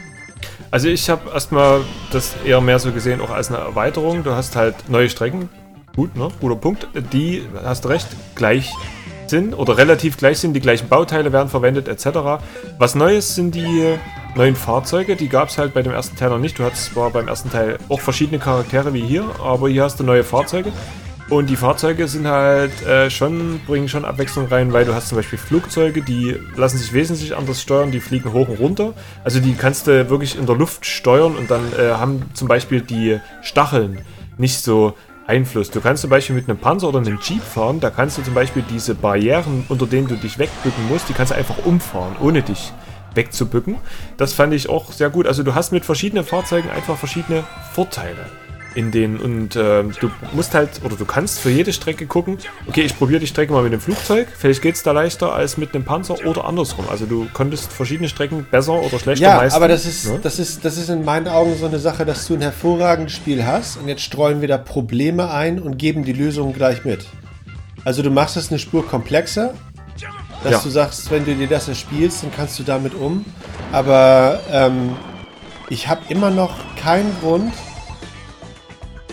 [0.72, 4.24] Also ich habe erstmal das eher mehr so gesehen, auch als eine Erweiterung.
[4.24, 5.50] Du hast halt neue Strecken.
[5.96, 6.30] Gut, ne?
[6.39, 6.88] Guter Punkt.
[7.12, 8.72] Die, hast recht, gleich
[9.28, 10.54] sind oder relativ gleich sind.
[10.54, 12.44] Die gleichen Bauteile werden verwendet, etc.
[12.78, 13.96] Was Neues sind die
[14.36, 15.15] neuen Fahrzeuge.
[15.15, 16.60] Die gab es halt bei dem ersten Teil noch nicht.
[16.60, 20.04] Du hattest zwar beim ersten Teil auch verschiedene Charaktere wie hier, aber hier hast du
[20.04, 20.72] neue Fahrzeuge.
[21.32, 25.15] Und die Fahrzeuge sind halt äh, schon, bringen schon Abwechslung rein, weil du hast zum
[25.15, 28.94] Beispiel Flugzeuge, die lassen sich wesentlich anders steuern, die fliegen hoch und runter.
[29.24, 32.82] Also die kannst du wirklich in der Luft steuern und dann äh, haben zum Beispiel
[32.82, 34.00] die Stacheln
[34.38, 34.94] nicht so
[35.26, 35.72] Einfluss.
[35.72, 38.34] Du kannst zum Beispiel mit einem Panzer oder einem Jeep fahren, da kannst du zum
[38.34, 42.41] Beispiel diese Barrieren, unter denen du dich wegbücken musst, die kannst du einfach umfahren, ohne
[42.41, 42.74] dich
[43.15, 43.78] wegzubücken.
[44.17, 45.28] Das fand ich auch sehr gut.
[45.28, 48.26] Also du hast mit verschiedenen Fahrzeugen einfach verschiedene Vorteile
[48.74, 52.82] in denen und äh, du musst halt oder du kannst für jede Strecke gucken, okay,
[52.82, 55.76] ich probiere die Strecke mal mit dem Flugzeug, vielleicht geht es da leichter als mit
[55.76, 56.86] einem Panzer oder andersrum.
[56.90, 59.58] Also du konntest verschiedene Strecken besser oder schlechter Ja, meistern.
[59.62, 60.20] aber das ist, ne?
[60.24, 63.46] das, ist, das ist in meinen Augen so eine Sache, dass du ein hervorragendes Spiel
[63.46, 67.06] hast und jetzt streuen wir da Probleme ein und geben die Lösungen gleich mit.
[67.84, 69.54] Also du machst es eine Spur komplexer,
[70.44, 70.60] dass Ja.
[70.60, 73.26] du sagst, wenn du dir das erspielst, dann kannst du damit um.
[73.72, 74.96] Aber ähm,
[75.70, 77.54] ich habe immer noch keinen Grund,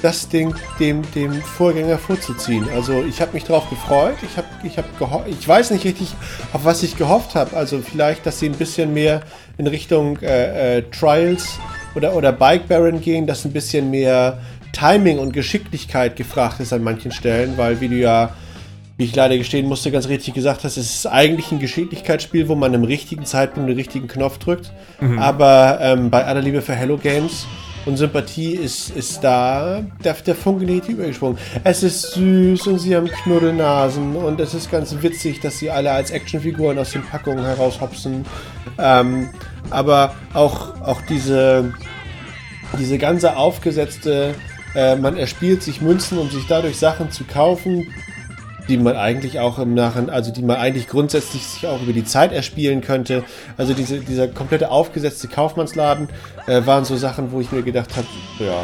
[0.03, 2.67] das Ding dem, dem Vorgänger vorzuziehen.
[2.75, 4.17] Also ich habe mich darauf gefreut.
[4.23, 4.87] Ich habe ich hab
[5.27, 6.15] ich weiß nicht richtig,
[6.53, 7.57] auf was ich gehofft habe.
[7.57, 9.23] Also vielleicht, dass sie ein bisschen mehr
[9.57, 11.59] in Richtung äh, äh, Trials
[11.95, 14.39] oder, oder Bike Baron gehen, dass ein bisschen mehr
[14.73, 18.35] Timing und Geschicklichkeit gefragt ist an manchen Stellen, weil wie du ja
[18.99, 22.57] wie ich leider gestehen musste, ganz richtig gesagt hast, es ist eigentlich ein Geschicklichkeitsspiel, wo
[22.57, 24.73] man im richtigen Zeitpunkt den richtigen Knopf drückt.
[25.21, 27.47] Aber ähm, bei aller Liebe für Hello Games
[27.89, 31.39] und Sympathie ist, ist da der, der Funke nicht übergesprungen.
[31.65, 35.91] Es ist süß und sie haben Knuddelnasen und es ist ganz witzig, dass sie alle
[35.91, 38.27] als Actionfiguren aus den Packungen heraushopsen.
[38.79, 39.31] Ähm,
[39.71, 41.73] aber auch, auch diese,
[42.79, 44.35] diese ganze aufgesetzte,
[44.75, 47.93] äh, man erspielt sich Münzen, um sich dadurch Sachen zu kaufen,
[48.69, 52.05] die man eigentlich auch im Nachhinein, also die man eigentlich grundsätzlich sich auch über die
[52.05, 53.25] Zeit erspielen könnte.
[53.57, 56.09] Also diese, dieser komplette aufgesetzte Kaufmannsladen
[56.47, 58.07] äh, waren so Sachen, wo ich mir gedacht habe,
[58.39, 58.63] ja.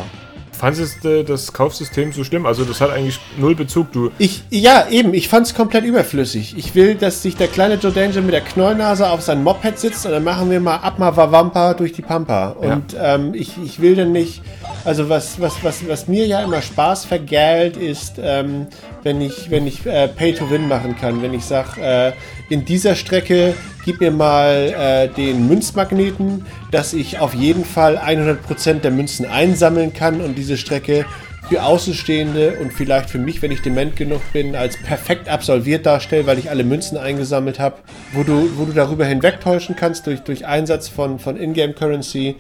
[0.52, 2.46] Fandest du das Kaufsystem so schlimm?
[2.46, 3.90] Also das hat eigentlich null Bezug.
[3.92, 6.54] Du, Ich, ja, eben, ich fand es komplett überflüssig.
[6.56, 10.06] Ich will, dass sich der kleine Joe Danger mit der Knollnase auf sein Moped sitzt
[10.06, 12.50] und dann machen wir mal Abma Wawampa durch die Pampa.
[12.50, 14.42] Und ähm, ich, ich will dann nicht,
[14.84, 18.66] also was, was, was, was mir ja immer Spaß vergällt, ist, ähm,
[19.02, 21.22] wenn ich, wenn ich äh, Pay to Win machen kann.
[21.22, 22.12] Wenn ich sage, äh,
[22.50, 28.80] in dieser Strecke gib mir mal äh, den Münzmagneten, dass ich auf jeden Fall 100%
[28.80, 31.06] der Münzen einsammeln kann und diese Strecke
[31.48, 36.26] für Außenstehende und vielleicht für mich, wenn ich dement genug bin, als perfekt absolviert darstelle,
[36.26, 37.76] weil ich alle Münzen eingesammelt habe,
[38.12, 42.36] wo du, wo du darüber hinwegtäuschen kannst durch, durch Einsatz von, von Ingame-Currency,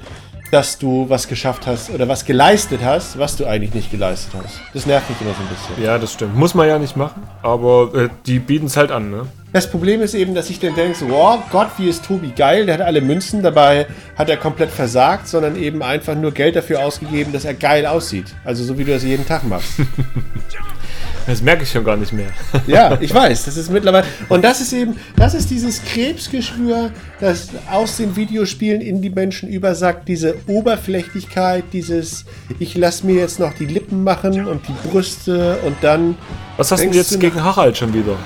[0.54, 4.60] dass du was geschafft hast oder was geleistet hast, was du eigentlich nicht geleistet hast.
[4.72, 5.84] Das nervt mich immer so ein bisschen.
[5.84, 6.36] ja, das stimmt.
[6.36, 9.26] Muss man ja nicht machen, aber äh, die bieten es halt an, ne?
[9.52, 12.66] Das Problem ist eben, dass ich dann denke, so, oh Gott, wie ist Tobi geil,
[12.66, 16.84] der hat alle Münzen, dabei hat er komplett versagt, sondern eben einfach nur Geld dafür
[16.84, 18.32] ausgegeben, dass er geil aussieht.
[18.44, 19.72] Also so wie du das jeden Tag machst.
[21.26, 22.26] Das merke ich schon gar nicht mehr.
[22.66, 24.04] Ja, ich weiß, das ist mittlerweile.
[24.28, 29.48] Und das ist eben, das ist dieses Krebsgeschwür, das aus den Videospielen in die Menschen
[29.48, 32.24] übersagt, diese Oberflächlichkeit, dieses,
[32.58, 36.16] ich lass mir jetzt noch die Lippen machen und die Brüste und dann.
[36.56, 38.16] Was hast du jetzt du gegen Harald schon wieder?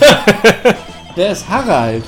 [1.16, 2.04] Der ist Harald.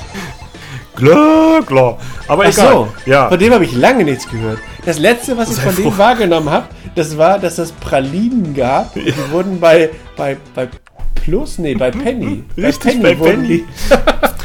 [0.96, 1.98] Klar, klar.
[2.28, 2.72] Aber Ach egal.
[2.72, 3.28] so, Ja.
[3.28, 4.58] von dem habe ich lange nichts gehört.
[4.84, 5.98] Das letzte, was ich Sei von dem froh.
[5.98, 8.94] wahrgenommen habe, das war, dass es Pralinen gab.
[8.94, 10.68] Die wurden bei, bei, bei
[11.14, 12.44] Plus, nee, bei Penny.
[12.56, 13.64] Richtig, bei wurden Penny.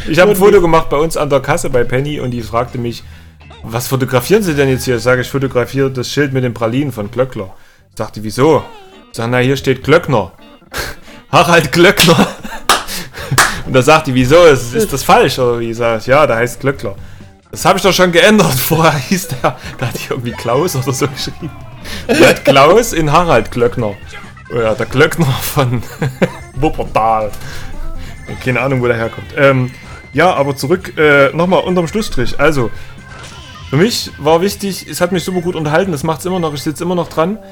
[0.09, 2.77] Ich habe ein Foto gemacht bei uns an der Kasse bei Penny und die fragte
[2.77, 3.03] mich,
[3.63, 4.99] was fotografieren Sie denn jetzt hier?
[4.99, 7.53] Sage ich, fotografiere das Schild mit den Pralinen von Glöckler.
[7.93, 8.63] Sagte, wieso?
[9.11, 10.31] Sag, na, hier steht Glöckner.
[11.31, 12.27] Harald Glöckner.
[13.65, 14.45] Und da sagt die, wieso?
[14.45, 15.39] Ist, ist das falsch?
[15.39, 15.73] Oder wie?
[15.73, 16.95] Sag ich, ja, da heißt Glöckler.
[17.51, 18.53] Das habe ich doch schon geändert.
[18.53, 21.49] Vorher hieß der, da hatte ich irgendwie Klaus oder so geschrieben.
[22.07, 23.95] Hat Klaus in Harald Glöckner.
[24.53, 25.83] Ja, der Glöckner von
[26.55, 27.31] Wuppertal.
[28.43, 29.27] Keine Ahnung, wo der herkommt.
[29.37, 29.71] Ähm,
[30.13, 32.39] ja, aber zurück, äh, nochmal unterm Schlussstrich.
[32.39, 32.71] Also,
[33.69, 36.53] für mich war wichtig, es hat mich super gut unterhalten, das macht es immer noch,
[36.53, 37.37] ich sitze immer noch dran.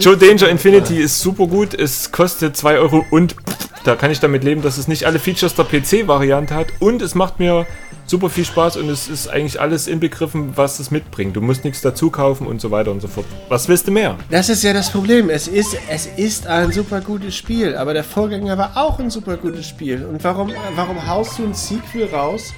[0.00, 3.36] Joe Danger Infinity ist super gut, es kostet 2 Euro und
[3.84, 7.14] da kann ich damit leben, dass es nicht alle Features der PC-Variante hat und es
[7.14, 7.66] macht mir
[8.10, 11.36] super viel Spaß und es ist eigentlich alles inbegriffen, was es mitbringt.
[11.36, 13.24] Du musst nichts dazu kaufen und so weiter und so fort.
[13.48, 14.18] Was willst du mehr?
[14.30, 15.30] Das ist ja das Problem.
[15.30, 19.36] Es ist, es ist ein super gutes Spiel, aber der Vorgänger war auch ein super
[19.36, 20.04] gutes Spiel.
[20.04, 22.52] Und warum, warum haust du ein Sequel raus,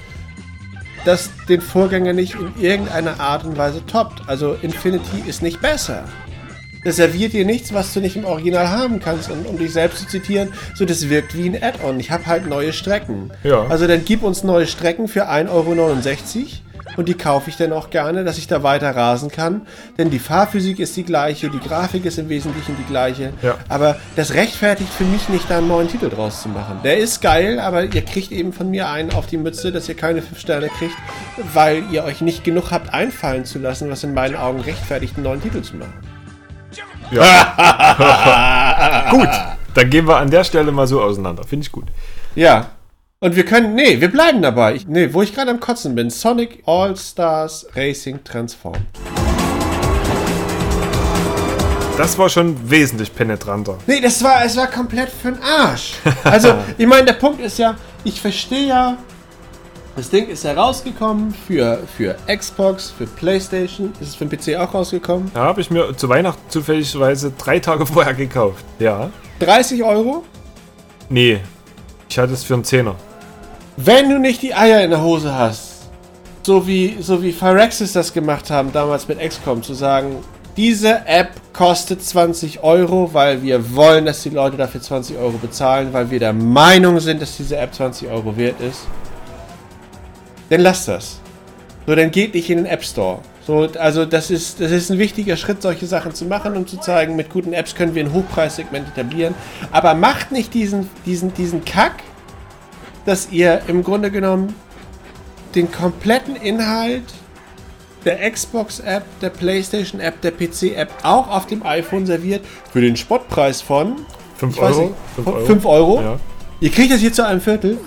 [1.05, 4.27] das den Vorgänger nicht in irgendeiner Art und Weise toppt?
[4.27, 6.05] Also Infinity ist nicht besser.
[6.83, 9.29] Das serviert dir nichts, was du nicht im Original haben kannst.
[9.29, 11.99] Und um dich selbst zu zitieren, so das wirkt wie ein Add-on.
[11.99, 13.31] Ich habe halt neue Strecken.
[13.43, 13.65] Ja.
[13.67, 16.47] Also dann gib uns neue Strecken für 1,69 Euro.
[16.95, 19.61] Und die kaufe ich dann auch gerne, dass ich da weiter rasen kann.
[19.97, 23.33] Denn die Fahrphysik ist die gleiche, die Grafik ist im Wesentlichen die gleiche.
[23.41, 23.55] Ja.
[23.67, 26.79] Aber das rechtfertigt für mich nicht, da einen neuen Titel draus zu machen.
[26.83, 29.95] Der ist geil, aber ihr kriegt eben von mir einen auf die Mütze, dass ihr
[29.95, 30.95] keine 5 Sterne kriegt,
[31.53, 35.23] weil ihr euch nicht genug habt einfallen zu lassen, was in meinen Augen rechtfertigt, einen
[35.23, 35.93] neuen Titel zu machen.
[39.11, 39.29] Gut,
[39.73, 41.43] dann gehen wir an der Stelle mal so auseinander.
[41.43, 41.85] Finde ich gut.
[42.35, 42.71] Ja.
[43.19, 44.75] Und wir können, nee, wir bleiben dabei.
[44.75, 46.09] Ich, nee, wo ich gerade am Kotzen bin.
[46.09, 48.75] Sonic All-Stars Racing Transform.
[51.97, 53.77] Das war schon wesentlich penetranter.
[53.85, 55.93] Nee, das war, es war komplett für den Arsch.
[56.23, 58.97] Also, ich meine, der Punkt ist ja, ich verstehe ja,
[59.95, 63.93] das Ding ist ja rausgekommen für, für Xbox, für Playstation.
[63.99, 65.29] Ist es für den PC auch rausgekommen?
[65.33, 68.65] Da habe ich mir zu Weihnachten zufälligerweise drei Tage vorher gekauft.
[68.79, 69.11] Ja.
[69.39, 70.23] 30 Euro?
[71.09, 71.41] Nee.
[72.09, 72.95] Ich hatte es für einen Zehner.
[73.77, 75.89] Wenn du nicht die Eier in der Hose hast,
[76.43, 80.17] so wie, so wie Phyrexis das gemacht haben damals mit XCOM, zu sagen,
[80.57, 85.89] diese App kostet 20 Euro, weil wir wollen, dass die Leute dafür 20 Euro bezahlen,
[85.93, 88.87] weil wir der Meinung sind, dass diese App 20 Euro wert ist,
[90.53, 91.19] dann lasst das.
[91.87, 93.19] So, dann geht nicht in den App Store.
[93.45, 96.77] So, also das ist, das ist ein wichtiger Schritt, solche Sachen zu machen, um zu
[96.77, 99.33] zeigen, mit guten Apps können wir ein Hochpreissegment etablieren.
[99.71, 102.03] Aber macht nicht diesen, diesen, diesen Kack,
[103.07, 104.53] dass ihr im Grunde genommen
[105.55, 107.03] den kompletten Inhalt
[108.05, 114.05] der Xbox-App, der PlayStation-App, der PC-App auch auf dem iPhone serviert für den Spottpreis von
[114.37, 114.85] 5 ich weiß Euro?
[114.85, 115.45] nicht, Fünf von Euro?
[115.45, 116.01] 5 Euro.
[116.01, 116.19] Ja.
[116.59, 117.79] Ihr kriegt das hier zu einem Viertel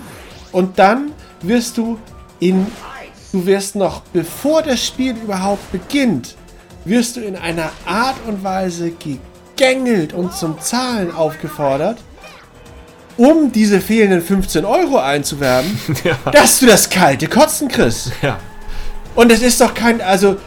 [0.51, 1.97] und dann wirst du
[2.39, 2.67] in,
[3.31, 6.35] du wirst noch, bevor das Spiel überhaupt beginnt,
[6.85, 11.97] wirst du in einer Art und Weise gegängelt und zum Zahlen aufgefordert,
[13.17, 16.17] um diese fehlenden 15 Euro einzuwerben, Ja.
[16.31, 18.11] dass du das kalte Kotzen kriegst.
[18.21, 18.37] Ja.
[19.15, 20.37] Und es ist doch kein, also,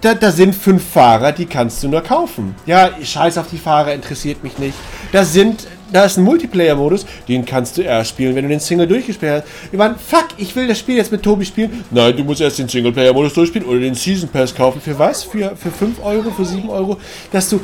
[0.00, 2.56] da, da sind fünf Fahrer, die kannst du nur kaufen.
[2.66, 4.76] Ja, scheiß auf die Fahrer, interessiert mich nicht.
[5.12, 8.86] Da sind, da ist ein Multiplayer-Modus, den kannst du erst spielen, wenn du den Single
[8.86, 9.44] durchgespielt hast.
[9.70, 11.84] Wir waren, fuck, ich will das Spiel jetzt mit Tobi spielen.
[11.90, 14.80] Nein, du musst erst den Singleplayer-Modus durchspielen oder den Season Pass kaufen.
[14.80, 15.24] Für was?
[15.24, 16.98] Für, für 5 Euro, für 7 Euro?
[17.30, 17.60] Dass du,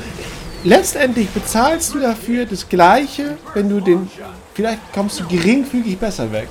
[0.64, 4.08] letztendlich bezahlst du dafür das Gleiche, wenn du den,
[4.54, 6.48] vielleicht kommst du geringfügig besser weg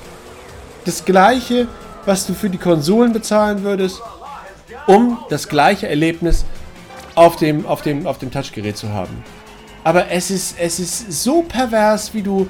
[0.88, 1.68] das gleiche,
[2.06, 4.02] was du für die Konsolen bezahlen würdest,
[4.88, 6.46] um das gleiche Erlebnis
[7.13, 9.24] auf dem, auf dem, auf dem Touchgerät zu haben.
[9.88, 12.45] Aber es ist, es ist so pervers, wie du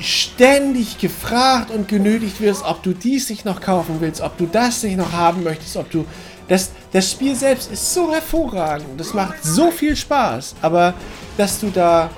[0.00, 4.82] ständig gefragt und genötigt wirst, ob du dies nicht noch kaufen willst, ob du das
[4.82, 6.06] nicht noch haben möchtest, ob du.
[6.48, 8.98] Das, das Spiel selbst ist so hervorragend.
[8.98, 10.54] Das macht so viel Spaß.
[10.62, 10.94] Aber
[11.36, 12.08] dass du da.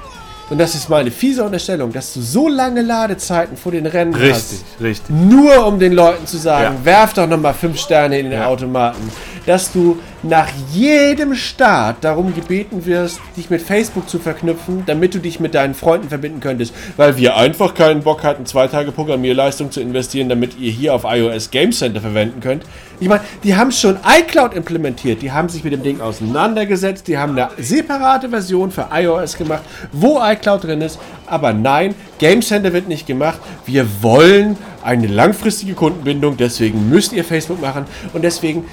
[0.49, 4.23] Und das ist meine fiese Unterstellung, dass du so lange Ladezeiten vor den Rennen hast.
[4.53, 5.11] Richtig, richtig.
[5.11, 6.85] Nur um den Leuten zu sagen, Ja.
[6.85, 8.47] werf doch nochmal fünf Sterne in den Ja.
[8.47, 9.11] Automaten.
[9.46, 15.18] Dass du nach jedem Start darum gebeten wirst, dich mit Facebook zu verknüpfen, damit du
[15.18, 16.74] dich mit deinen Freunden verbinden könntest.
[16.96, 21.05] Weil wir einfach keinen Bock hatten, zwei Tage Programmierleistung zu investieren, damit ihr hier auf
[21.05, 22.64] iOS Game Center verwenden könnt.
[23.00, 27.16] Ich meine, die haben schon iCloud implementiert, die haben sich mit dem Ding auseinandergesetzt, die
[27.16, 30.98] haben eine separate Version für iOS gemacht, wo iCloud drin ist.
[31.26, 33.38] Aber nein, Game Center wird nicht gemacht.
[33.64, 38.64] Wir wollen eine langfristige Kundenbindung, deswegen müsst ihr Facebook machen und deswegen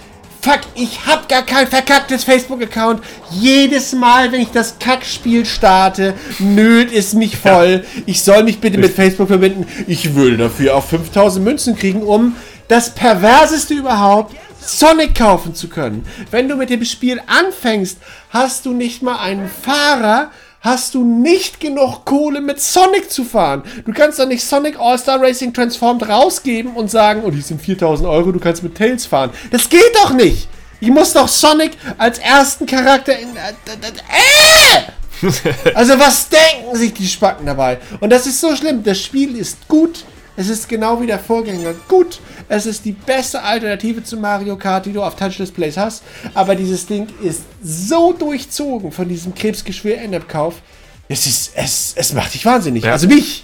[0.47, 3.03] Fuck, ich hab gar kein verkacktes Facebook-Account.
[3.31, 7.83] Jedes Mal, wenn ich das Kackspiel starte, nölt es mich voll.
[8.05, 9.67] Ich soll mich bitte mit Facebook verbinden.
[9.87, 12.37] Ich würde dafür auch 5000 Münzen kriegen, um
[12.69, 16.05] das perverseste überhaupt, Sonic kaufen zu können.
[16.31, 17.97] Wenn du mit dem Spiel anfängst,
[18.29, 23.63] hast du nicht mal einen Fahrer, hast du nicht genug Kohle mit Sonic zu fahren.
[23.85, 28.07] Du kannst doch nicht Sonic All-Star Racing Transformed rausgeben und sagen, oh, die sind 4000
[28.09, 29.31] Euro, du kannst mit Tails fahren.
[29.51, 30.47] Das geht doch nicht.
[30.79, 33.29] Ich muss doch Sonic als ersten Charakter in...
[33.35, 34.91] Äh!
[35.73, 37.79] Also was denken sich die Spacken dabei?
[37.99, 38.83] Und das ist so schlimm.
[38.83, 40.05] Das Spiel ist gut.
[40.37, 42.21] Es ist genau wie der Vorgänger gut.
[42.47, 46.03] Es ist die beste Alternative zu Mario Kart, die du auf Touch-Displays hast.
[46.35, 50.61] Aber dieses Ding ist so durchzogen von diesem Krebsgeschwür Endab-Kauf.
[51.09, 52.83] Es ist, es, es macht dich wahnsinnig.
[52.83, 52.91] Ja.
[52.91, 53.43] Also mich.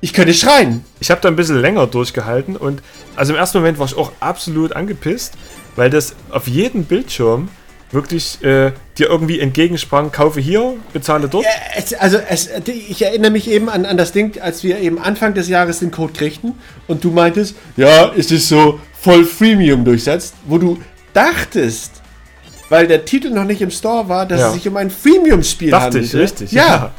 [0.00, 0.84] Ich könnte schreien.
[1.00, 2.82] Ich habe da ein bisschen länger durchgehalten und
[3.14, 5.34] also im ersten Moment war ich auch absolut angepisst,
[5.76, 7.50] weil das auf jedem Bildschirm
[7.92, 11.44] wirklich äh, dir irgendwie entgegensprang, kaufe hier, bezahle dort.
[11.76, 15.34] Es, also, es, ich erinnere mich eben an, an das Ding, als wir eben Anfang
[15.34, 16.54] des Jahres den Code kriegten
[16.88, 20.78] und du meintest, ja, es ist so voll Freemium durchsetzt, wo du
[21.12, 21.92] dachtest,
[22.68, 24.48] weil der Titel noch nicht im Store war, dass Ja.
[24.48, 26.04] es sich um ein Freemium-Spiel Dachte handelt.
[26.06, 26.52] ich, richtig.
[26.52, 26.92] Ja.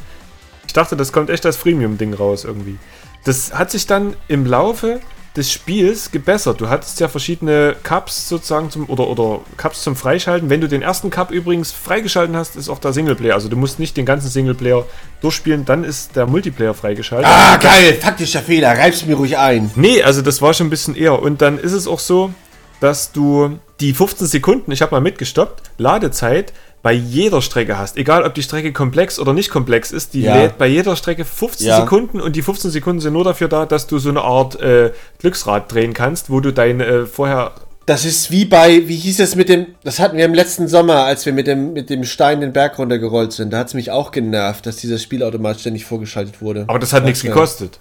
[0.66, 2.78] Ich dachte, das kommt echt als Freemium-Ding raus irgendwie.
[3.24, 5.00] Das hat sich dann im Laufe
[5.36, 6.60] des Spiels gebessert.
[6.60, 10.48] Du hattest ja verschiedene Cups sozusagen zum oder, oder Cups zum Freischalten.
[10.48, 13.34] Wenn du den ersten Cup übrigens freigeschalten hast, ist auch der Singleplayer.
[13.34, 14.86] Also du musst nicht den ganzen Singleplayer
[15.20, 17.28] durchspielen, dann ist der Multiplayer freigeschaltet.
[17.28, 19.70] Ah, geil, faktischer Fehler, reib's mir ruhig ein.
[19.74, 21.20] Nee, also das war schon ein bisschen eher.
[21.20, 22.32] Und dann ist es auch so,
[22.78, 26.52] dass du die 15 Sekunden, ich habe mal mitgestoppt, Ladezeit
[26.84, 27.96] bei jeder Strecke hast.
[27.96, 30.36] Egal, ob die Strecke komplex oder nicht komplex ist, die Ja.
[30.36, 31.80] lädt bei jeder Strecke 15 Ja.
[31.80, 34.92] Sekunden und die 15 Sekunden sind nur dafür da, dass du so eine Art äh,
[35.18, 37.52] Glücksrad drehen kannst, wo du dein äh, vorher
[37.86, 41.04] Das ist wie bei, wie hieß es mit dem, das hatten wir im letzten Sommer,
[41.06, 43.50] als wir mit dem, mit dem Stein den Berg runtergerollt sind.
[43.50, 46.64] Da hat's mich auch genervt, dass dieses Spielautomat ständig vorgeschaltet wurde.
[46.66, 47.80] Aber das hat nichts gekostet.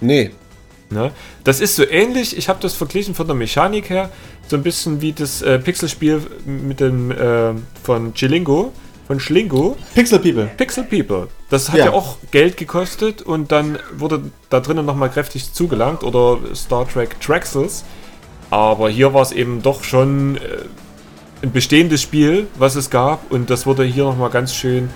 [0.00, 0.32] Nee.
[0.90, 1.10] Ne?
[1.44, 4.10] Das ist so ähnlich, ich habe das verglichen von der Mechanik her,
[4.46, 8.72] so ein bisschen wie das äh, Pixelspiel mit dem äh, von Chilingo,
[9.06, 9.76] von Schlingo.
[9.94, 10.50] Pixel People.
[10.56, 11.28] Pixel People.
[11.50, 11.86] Das hat ja.
[11.86, 11.92] Ja.
[11.92, 17.84] auch Geld gekostet und dann wurde da drinnen nochmal kräftig zugelangt oder Star Trek Traxels.
[18.50, 20.40] Aber hier war es eben doch schon äh,
[21.42, 24.90] ein bestehendes Spiel, was es gab und das wurde hier nochmal ganz schön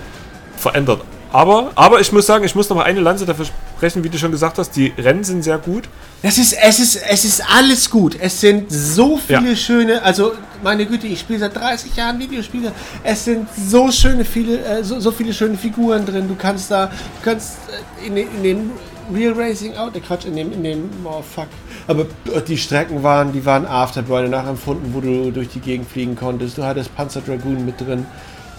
[0.55, 1.01] verändert.
[1.33, 3.45] Aber, aber ich muss sagen, ich muss noch mal eine Lanze dafür
[3.77, 5.87] sprechen, wie du schon gesagt hast, die Rennen sind sehr gut.
[6.23, 8.17] Das ist, es ist, es ist alles gut.
[8.19, 9.55] Es sind so viele Ja.
[9.55, 12.71] schöne, also meine Güte, ich spiele seit 30 Jahren Videospiele.
[13.03, 16.27] Es sind so schöne viele, äh, so, so viele schöne Figuren drin.
[16.27, 16.91] Du kannst da, du
[17.23, 17.57] kannst
[18.03, 18.71] äh, in, den- in dem
[19.13, 21.47] Real Racing Out, äh, Quatsch, in dem, in dem, oh fuck.
[21.87, 22.05] Aber
[22.47, 26.57] die Strecken waren, die waren Afterburner nachempfunden, wo du durch die Gegend fliegen konntest.
[26.57, 28.05] Du hattest Panzer Dragoon mit drin.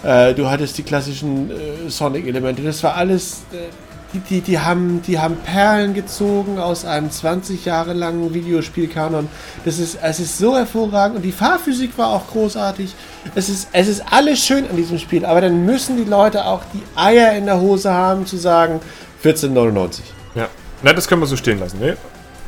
[0.03, 2.61] Äh, du hattest die klassischen äh, Sonic-Elemente.
[2.61, 3.43] Das war alles.
[3.51, 3.69] Äh,
[4.13, 9.27] die, die, die, haben, die haben Perlen gezogen aus einem 20 Jahre langen Videospielkanon.
[9.65, 12.93] Das ist, es ist so hervorragend und die Fahrphysik war auch großartig.
[13.33, 16.61] Es ist, es ist alles schön an diesem Spiel, aber dann müssen die Leute auch
[16.73, 18.81] die Eier in der Hose haben zu sagen
[19.23, 20.01] 14,99.
[20.35, 20.47] Ja.
[20.83, 21.97] Na, das können wir so stehen lassen, ne?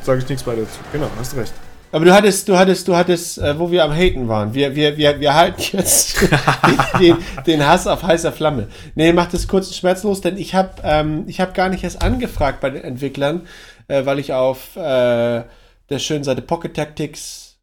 [0.04, 0.78] Sage ich nichts weiter dazu.
[0.92, 1.54] Genau, hast recht.
[1.96, 4.54] Aber du hattest, du hattest, du hattest, äh, wo wir am Haten waren.
[4.54, 6.18] Wir, wir, wir, wir halten jetzt
[7.00, 7.16] den,
[7.48, 8.68] den Hass auf heißer Flamme.
[8.96, 12.02] Nee, mach das kurz und schmerzlos, denn ich habe ähm, ich hab gar nicht erst
[12.02, 13.48] angefragt bei den Entwicklern,
[13.88, 17.60] äh, weil ich auf äh, der schönen Seite Pocket Tactics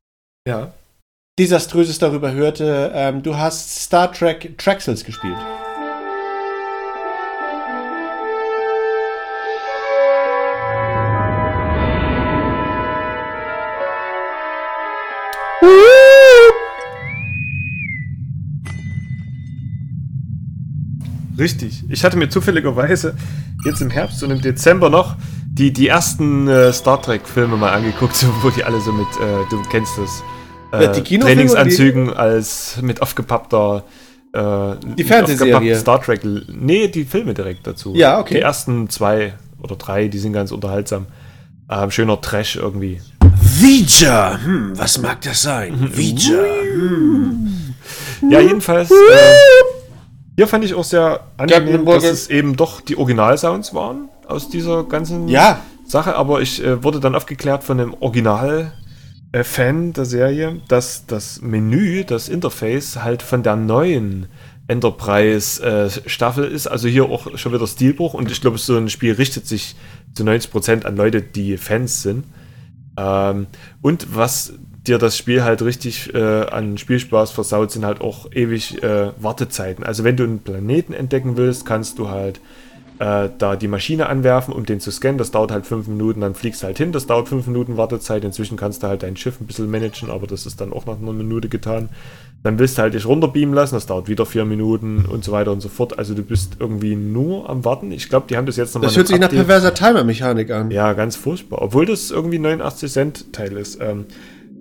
[0.48, 0.72] Ja.
[1.38, 2.90] desaströses darüber hörte.
[2.94, 5.36] Ähm, du hast Star Trek Traxels gespielt.
[21.38, 21.84] Richtig.
[21.88, 23.14] Ich hatte mir zufälligerweise
[23.64, 28.24] jetzt im Herbst und im Dezember noch die, die ersten äh, Star Trek-Filme mal angeguckt,
[28.42, 30.22] wo die alle so mit, äh, du kennst das,
[30.72, 33.84] äh, Trainingsanzügen als mit aufgepappter
[34.32, 35.54] äh, Die Fernsehserie.
[35.56, 36.20] aufgepappten Star Trek.
[36.48, 37.94] Nee, die Filme direkt dazu.
[37.94, 38.34] Ja, okay.
[38.34, 41.06] Die ersten zwei oder drei, die sind ganz unterhaltsam.
[41.70, 43.00] Ähm, schöner Trash irgendwie.
[43.62, 45.96] Vija, hm, was mag das sein?
[45.96, 46.42] Vija.
[48.28, 48.90] Ja, jedenfalls.
[48.90, 48.94] Äh,
[50.36, 54.82] hier fand ich auch sehr angenehm, dass es eben doch die Originalsounds waren aus dieser
[54.82, 61.06] ganzen Ja, Sache, aber ich äh, wurde dann aufgeklärt von einem Original-Fan der Serie, dass
[61.06, 64.26] das Menü, das Interface halt von der neuen
[64.66, 66.66] Enterprise-Staffel ist.
[66.66, 69.76] Also hier auch schon wieder Stilbruch und ich glaube, so ein Spiel richtet sich
[70.14, 72.24] zu 90% an Leute, die Fans sind.
[72.96, 73.46] Ähm,
[73.80, 74.54] und was
[74.86, 79.84] dir das Spiel halt richtig äh, an Spielspaß versaut, sind halt auch ewig äh, Wartezeiten.
[79.84, 82.40] Also wenn du einen Planeten entdecken willst, kannst du halt
[82.98, 85.18] äh, da die Maschine anwerfen, um den zu scannen.
[85.18, 86.92] Das dauert halt fünf Minuten, dann fliegst du halt hin.
[86.92, 88.24] Das dauert fünf Minuten Wartezeit.
[88.24, 90.98] Inzwischen kannst du halt dein Schiff ein bisschen managen, aber das ist dann auch nach
[90.98, 91.88] einer Minute getan.
[92.42, 95.52] Dann willst du halt dich runterbeamen lassen, das dauert wieder vier Minuten und so weiter
[95.52, 95.98] und so fort.
[95.98, 97.92] Also du bist irgendwie nur am Warten.
[97.92, 100.70] Ich glaube, die haben das jetzt nochmal das hört sich nach perverser Timer-Mechanik an.
[100.72, 101.62] ja, ganz furchtbar.
[101.62, 103.80] Obwohl das irgendwie 89 Cent Teil ist.
[103.80, 104.06] Ähm,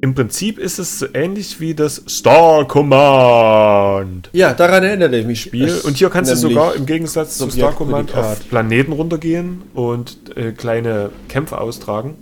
[0.04, 5.41] Im Prinzip ist es so ähnlich wie das Star Command Ja, daran erinnere ich mich.
[5.41, 5.66] Spiel.
[5.68, 10.36] Es- Und hier kannst du sogar im Gegensatz zu Star Command auf Planeten runtergehen und
[10.36, 12.16] äh, kleine Kämpfe austragen.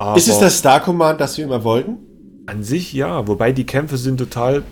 [0.00, 1.98] Aber Ist es das Star Command, das wir immer wollten?
[2.46, 4.62] An sich ja, wobei die Kämpfe sind total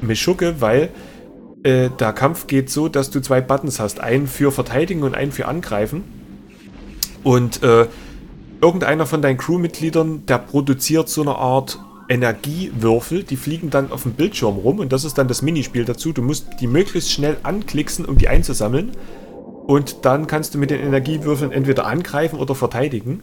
[0.00, 0.90] Mischucke, weil
[1.62, 4.00] äh, der Kampf geht so, dass du zwei Buttons hast.
[4.00, 6.04] Einen für Verteidigen und einen für Angreifen.
[7.22, 7.86] Und äh,
[8.60, 11.78] irgendeiner von deinen Crewmitgliedern, der produziert so eine Art
[12.08, 16.12] Energiewürfel, die fliegen dann auf dem Bildschirm rum und das ist dann das Minispiel dazu.
[16.12, 18.92] Du musst die möglichst schnell anklicksen, um die einzusammeln.
[19.66, 23.22] Und dann kannst du mit den Energiewürfeln entweder angreifen oder verteidigen,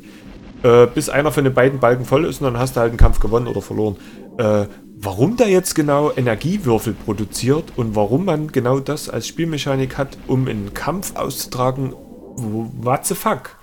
[0.64, 2.98] äh, bis einer von den beiden Balken voll ist und dann hast du halt einen
[2.98, 3.96] Kampf gewonnen oder verloren.
[4.38, 4.66] Äh,
[4.98, 10.48] warum da jetzt genau Energiewürfel produziert und warum man genau das als Spielmechanik hat, um
[10.48, 11.94] einen Kampf auszutragen,
[12.36, 13.56] what the fuck,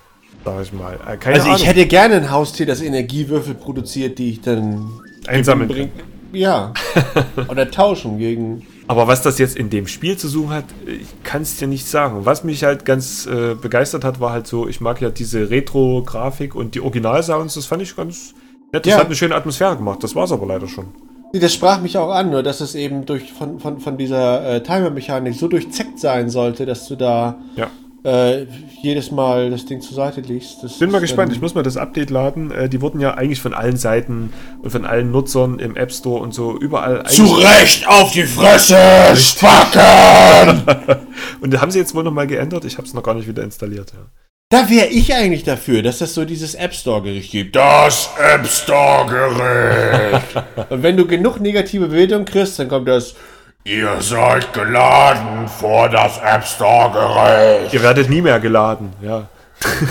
[0.45, 0.95] sag ich mal.
[1.05, 1.57] Äh, Also ich Ahnung.
[1.65, 4.89] hätte gerne ein Haustier, das Energiewürfel produziert, die ich dann
[5.27, 5.91] Einsammeln bring-
[6.33, 6.73] Ja.
[7.49, 8.65] Oder tauschen gegen.
[8.87, 11.87] Aber was das jetzt in dem Spiel zu suchen hat, ich kann es dir nicht
[11.87, 12.25] sagen.
[12.25, 16.55] Was mich halt ganz äh, begeistert hat, war halt so, ich mag ja diese Retro-Grafik
[16.55, 18.33] und die Originalsounds, das fand ich ganz
[18.73, 18.85] nett.
[18.85, 18.99] Das Ja.
[18.99, 20.03] hat eine schöne Atmosphäre gemacht.
[20.03, 20.87] Das war es aber leider schon.
[21.33, 24.55] Nee, Das sprach mich auch an, nur dass es eben durch von, von, von dieser
[24.55, 27.67] äh, Timer-Mechanik so durchzeckt sein sollte, dass du da Ja.
[28.03, 28.45] Äh,
[28.81, 30.63] jedes Mal das Ding zur Seite legst.
[30.63, 32.51] Das Bin mal gespannt, ich muss mal das Update laden.
[32.51, 36.21] Äh, die wurden ja eigentlich von allen Seiten und von allen Nutzern im App Store
[36.21, 38.77] und so überall Zu Recht auf die Fresse,
[39.15, 40.63] Spacken!
[41.41, 42.65] Und haben sie jetzt wohl nochmal geändert.
[42.65, 43.93] Ich habe es noch gar nicht wieder installiert.
[43.93, 44.07] Ja.
[44.51, 47.55] Da wäre ich eigentlich dafür, dass es so dieses App Store-Gericht gibt.
[47.55, 50.45] Das App Store Gericht.
[50.69, 53.15] Und wenn du genug negative Bewertungen kriegst, dann kommt das.
[53.63, 57.73] Ihr seid geladen vor das App Store Gericht.
[57.73, 58.91] Ihr werdet nie mehr geladen.
[59.01, 59.27] Ja.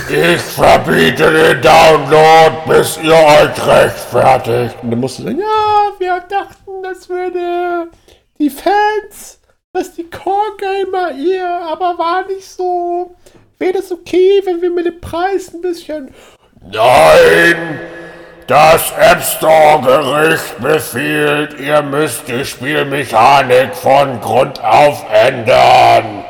[0.09, 4.75] Ich verbiete den Download, bis ihr euch rechtfertigt.
[4.81, 7.87] Und dann musst du sagen, ja, wir dachten, das würde
[8.37, 9.39] die Fans,
[9.71, 13.15] dass die Core-Gamer ihr, aber war nicht so.
[13.57, 16.13] Wäre das okay, wenn wir mit dem Preis ein bisschen.
[16.61, 17.79] Nein!
[18.47, 26.25] Das App Store Gericht befiehlt, ihr müsst die Spielmechanik von Grund auf ändern.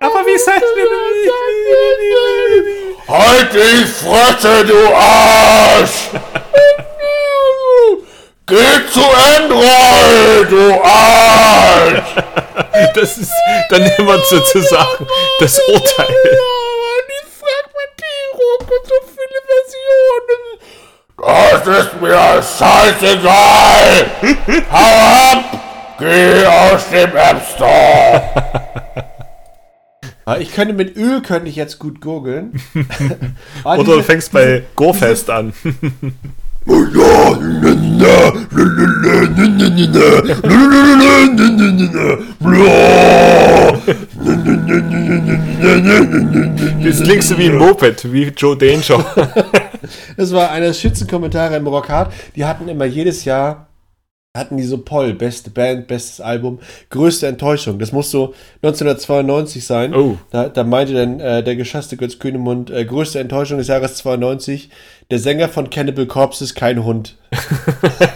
[0.00, 0.62] Aber wie seid
[3.08, 6.08] Halt die Fresse, du Arsch!
[8.46, 9.02] Geh zu
[9.36, 12.14] Android, du Arsch!
[12.94, 13.32] Das ist
[13.70, 15.06] dann immer sozusagen
[15.40, 16.06] das Urteil.
[17.08, 19.17] die Fragmentierung und so.
[21.16, 24.06] Das ist mir scheißegal!
[24.72, 25.44] Hau ab!
[25.98, 28.22] Geh aus dem App Store!
[30.28, 32.60] Ja, ich könnte mit Öl könnte ich jetzt gut gurgeln.
[33.64, 35.54] Aber Oder du fängst bei Gorefest an.
[46.80, 49.04] Jetzt klingst du wie ein Moped, wie Joe Danger.
[50.16, 52.12] Das war einer der Schützenkommentare im Rock Hard.
[52.36, 53.68] Die hatten immer jedes Jahr
[54.36, 56.60] hatten die so Poll, beste Band, bestes Album,
[56.90, 57.78] größte Enttäuschung.
[57.78, 59.94] Das muss so 1992 sein.
[59.94, 60.16] Oh.
[60.30, 64.70] Da, da meinte dann äh, der geschasste Götz Kühnemund, äh, größte Enttäuschung des Jahres 92,
[65.10, 67.16] der Sänger von Cannibal Corpse ist kein Hund.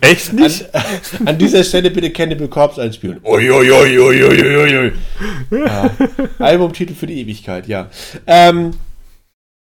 [0.00, 0.66] Echt An, nicht?
[1.24, 3.20] an dieser Stelle bitte Cannibal Corpse einspielen.
[3.24, 4.92] Uiuiuiuiuiui.
[5.50, 5.90] Ja.
[6.38, 7.90] Albumtitel für die Ewigkeit, ja.
[8.26, 8.72] Ähm,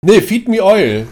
[0.10, 1.08] nee, Feed Me Oil.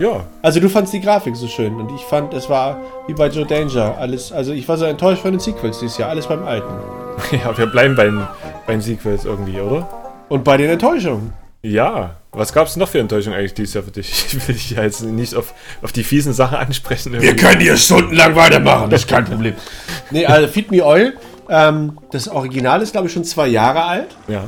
[0.00, 0.24] Ja.
[0.42, 3.44] Also du fandst die Grafik so schön und ich fand, es war wie bei Joe
[3.44, 3.96] Danger.
[3.98, 6.72] Alles, also ich war so enttäuscht von den Sequels dieses Jahr, alles beim Alten.
[7.32, 8.28] Ja, wir bleiben beim,
[8.64, 9.88] beim Sequels irgendwie, oder?
[10.28, 11.32] Und bei den Enttäuschungen.
[11.62, 12.16] Ja.
[12.32, 14.26] Was gab es noch für Enttäuschung eigentlich dieses Jahr für dich?
[14.32, 17.12] Ich will dich ja jetzt nicht auf, auf die fiesen Sachen ansprechen.
[17.12, 17.44] Wir irgendwie.
[17.44, 19.54] können hier stundenlang weitermachen, das ist kein Problem.
[20.10, 21.14] Nee, also Feed Me Oil,
[21.50, 24.16] ähm, das Original ist glaube ich schon zwei Jahre alt.
[24.28, 24.44] Ja.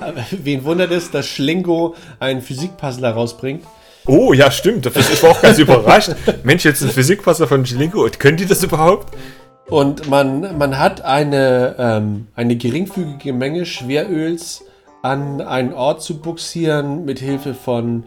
[0.30, 3.64] Wen wundert es, dass Schlingo einen Physikpuzzle herausbringt?
[4.06, 4.86] Oh, ja, stimmt.
[4.86, 6.10] Ich war auch ganz überrascht.
[6.44, 8.08] Mensch, jetzt ein Physikpasser von Chilinko.
[8.18, 9.16] Können die das überhaupt?
[9.68, 14.62] Und man, man hat eine, ähm, eine geringfügige Menge Schweröls
[15.02, 18.04] an einen Ort zu buxieren mit Hilfe von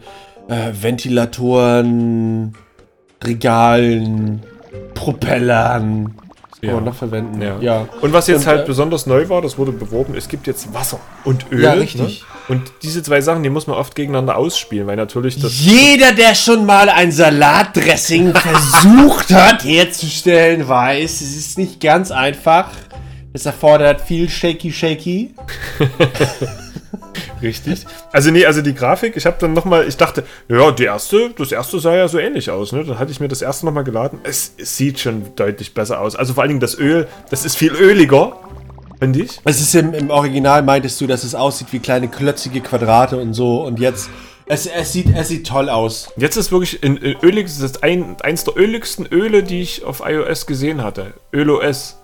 [0.48, 2.54] äh, Ventilatoren,
[3.24, 4.42] Regalen,
[4.94, 6.14] Propellern.
[6.50, 6.74] Das kann Ja.
[6.74, 7.40] man noch verwenden.
[7.40, 7.58] Ja.
[7.60, 7.88] ja.
[8.02, 10.74] Und was jetzt Und, halt äh, besonders neu war, das wurde beworben, es gibt jetzt
[10.74, 11.62] Wasser und Öl.
[11.62, 12.20] Ja, richtig.
[12.22, 12.26] Ne?
[12.48, 15.58] Und diese zwei Sachen, die muss man oft gegeneinander ausspielen, weil natürlich das.
[15.60, 22.70] Jeder, der schon mal ein Salatdressing versucht hat herzustellen, weiß, es ist nicht ganz einfach.
[23.32, 25.34] Es erfordert viel Shaky Shaky.
[27.42, 27.86] Richtig.
[28.12, 31.52] Also nee, also die Grafik, ich habe dann nochmal, ich dachte, ja, die erste, das
[31.52, 32.84] erste sah ja so ähnlich aus, ne?
[32.84, 34.20] Dann hatte ich mir das erste nochmal geladen.
[34.22, 36.16] Es, es sieht schon deutlich besser aus.
[36.16, 38.36] Also vor allen Dingen das Öl, das ist viel öliger,
[38.98, 39.40] finde ich.
[39.44, 43.34] Es ist im, im Original, meintest du, dass es aussieht wie kleine klötzige Quadrate und
[43.34, 43.64] so.
[43.64, 44.10] Und jetzt,
[44.46, 46.12] es, es, sieht, es sieht toll aus.
[46.16, 49.84] Jetzt ist wirklich in, in ölig, das ist ein, eins der öligsten Öle, die ich
[49.84, 51.14] auf iOS gesehen hatte.
[51.32, 51.96] ÖlOS.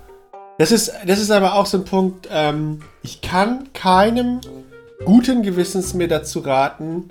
[0.58, 4.40] Das ist, das ist aber auch so ein Punkt, ähm, ich kann keinem
[5.04, 7.10] guten Gewissens mir dazu raten,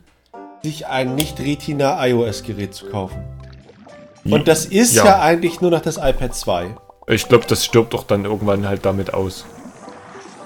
[0.64, 3.24] sich ein Nicht-Retina-iOS-Gerät zu kaufen.
[4.26, 5.06] Und das ist ja.
[5.06, 5.22] Ja.
[5.22, 6.76] eigentlich nur noch das iPad 2.
[7.08, 9.46] Ich glaube, das stirbt doch dann irgendwann halt damit aus.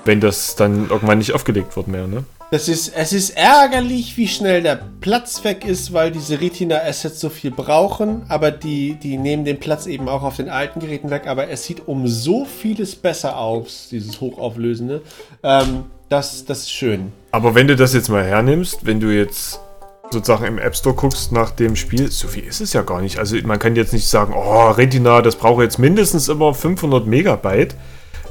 [0.05, 2.23] wenn das dann irgendwann nicht aufgelegt wird mehr, ne?
[2.51, 7.29] Das ist, es ist ärgerlich, wie schnell der Platz weg ist, weil diese Retina-Assets so
[7.29, 11.27] viel brauchen, aber die, die nehmen den Platz eben auch auf den alten Geräten weg,
[11.27, 15.03] aber es sieht um so vieles besser aus, dieses Hochauflösende.
[15.43, 17.11] Ähm, das, das ist schön.
[17.31, 19.59] Aber wenn du das jetzt mal hernimmst, wenn du jetzt
[20.11, 23.19] sozusagen im App Store guckst nach dem Spiel, so viel ist es ja gar nicht.
[23.19, 27.75] Also man kann jetzt nicht sagen, oh, Retina, das braucht jetzt mindestens immer 500 Megabyte.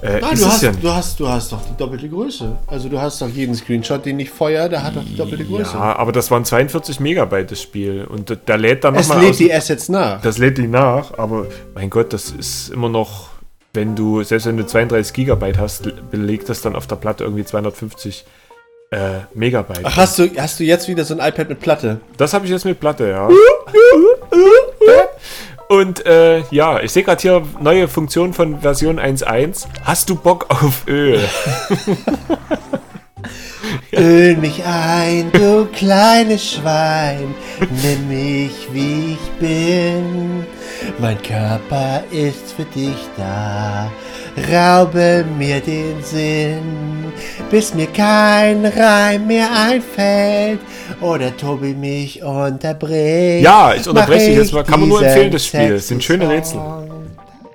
[0.02, 2.56] Äh, Nein, du hast, ja du, hast, du hast doch die doppelte Größe.
[2.68, 5.72] Also du hast doch jeden Screenshot, den ich feuer, der hat doch die doppelte Größe.
[5.74, 9.30] Ja, aber das waren 42 Megabyte das Spiel und da- da lädt dann nochmal lädt
[9.30, 10.20] aus, die Assets nach.
[10.22, 13.30] das lädt die nach, aber mein Gott, das ist immer noch,
[13.74, 17.44] wenn du, selbst wenn du 32 Gigabyte hast, belegt das dann auf der Platte irgendwie
[17.44, 18.24] 250
[18.90, 19.80] äh, Megabyte.
[19.84, 22.00] Ach, hast du, hast du jetzt wieder so ein iPad mit Platte?
[22.16, 23.28] Das habe ich jetzt mit Platte, ja.
[25.68, 29.66] Und äh, ja, ich sehe gerade hier neue Funktion von Version 1.1.
[29.84, 31.20] Hast du Bock auf Öl?
[33.92, 37.34] Öl mich ein, du kleines Schwein,
[37.82, 40.46] nimm mich wie ich bin.
[40.98, 43.90] Mein Körper ist für dich da,
[44.52, 47.12] raube mir den Sinn,
[47.50, 50.60] bis mir kein Reim mehr einfällt
[51.00, 53.44] oder Tobi mich unterbricht.
[53.44, 54.64] Ja, ich unterbreche dich jetzt mal.
[54.64, 55.74] Kann man nur empfehlen, das Spiel.
[55.74, 56.60] Es sind schöne Rätsel.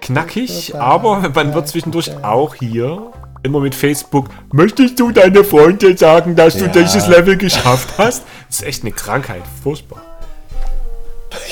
[0.02, 3.12] Knackig, aber man wird zwischendurch auch hier
[3.44, 4.28] immer mit Facebook.
[4.52, 6.72] Möchtest du deine Freunde sagen, dass du Ja.
[6.72, 8.24] dieses Level geschafft hast?
[8.50, 9.42] Das ist echt eine Krankheit.
[9.64, 10.02] Furchtbar.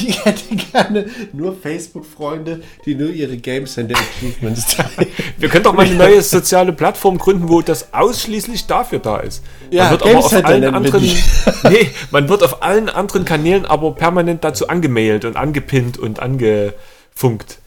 [0.08, 5.12] Ich hätte gerne nur Facebook-Freunde, die nur ihre Game Center Achievements teilen.
[5.38, 9.44] Wir können doch mal eine neue soziale Plattform gründen, wo das ausschließlich dafür da ist.
[9.70, 11.04] Ja, man wird Game aber auf allen anderen,
[11.70, 17.60] nee, man wird auf allen anderen Kanälen aber permanent dazu angemailt und angepinnt und angefunkt.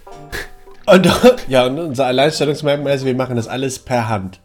[0.87, 1.11] Und
[1.49, 4.41] ja, und unser Alleinstellungsmerkmal ist, wir machen das alles per Hand.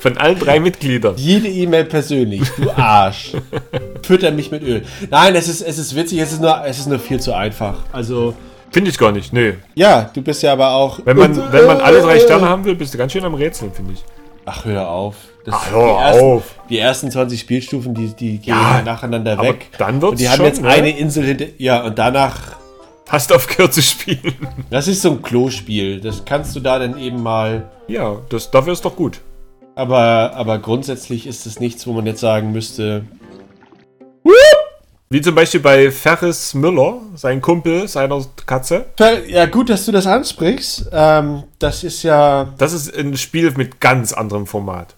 [0.00, 1.14] Von allen drei Mitgliedern.
[1.16, 3.32] Jede E-Mail persönlich, du Arsch.
[4.02, 4.82] Fütter mich mit Öl.
[5.10, 7.76] Nein, es ist, es ist witzig, es ist, nur, es ist nur viel zu einfach.
[7.92, 8.34] Also,
[8.70, 9.54] Finde ich gar nicht, nee.
[9.74, 11.00] ja, du bist ja aber auch.
[11.04, 13.72] Wenn man, wenn man alle drei Sterne haben will, bist du ganz schön am Rätseln,
[13.72, 14.04] finde ich.
[14.44, 15.14] Ach, hör auf.
[15.44, 16.42] Das, Ach, hör die ersten, auf.
[16.68, 19.68] Die ersten 20 Spielstufen, die, die gehen Ja, nacheinander weg.
[19.78, 20.68] dann wird's Und die haben schon, jetzt ne?
[20.68, 21.46] eine Insel hinter.
[21.58, 22.56] Ja, und danach.
[23.08, 24.34] Hast aufgehört zu spielen.
[24.70, 26.00] Das ist so ein Klospiel.
[26.00, 27.70] Das kannst du da dann eben mal.
[27.88, 29.20] Ja, das, dafür ist doch gut.
[29.74, 33.04] Aber, aber grundsätzlich ist es nichts, wo man jetzt sagen müsste.
[35.10, 38.86] Wie zum Beispiel bei Ferris Müller, sein Kumpel seiner Katze.
[39.26, 40.90] Ja, gut, dass du das ansprichst.
[40.92, 42.52] Ähm, das ist ja.
[42.58, 44.96] Das ist ein Spiel mit ganz anderem Format.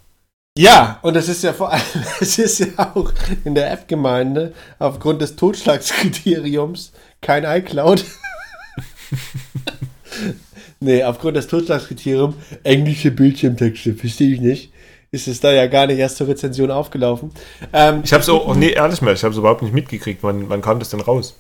[0.59, 1.83] Ja, und das ist ja vor allem,
[2.21, 3.13] es ist ja auch
[3.45, 8.05] in der App-Gemeinde aufgrund des Totschlagskriteriums kein iCloud.
[10.81, 14.70] nee, aufgrund des Totschlagskriteriums englische Bildschirmtexte, verstehe ich nicht.
[15.13, 17.33] Ist es da ja gar nicht erst zur Rezension aufgelaufen.
[17.73, 20.23] Ähm, Ich habe es auch, oh, nee, ehrlich mal, ich habe es überhaupt nicht mitgekriegt.
[20.23, 21.35] Wann, wann kam das denn raus?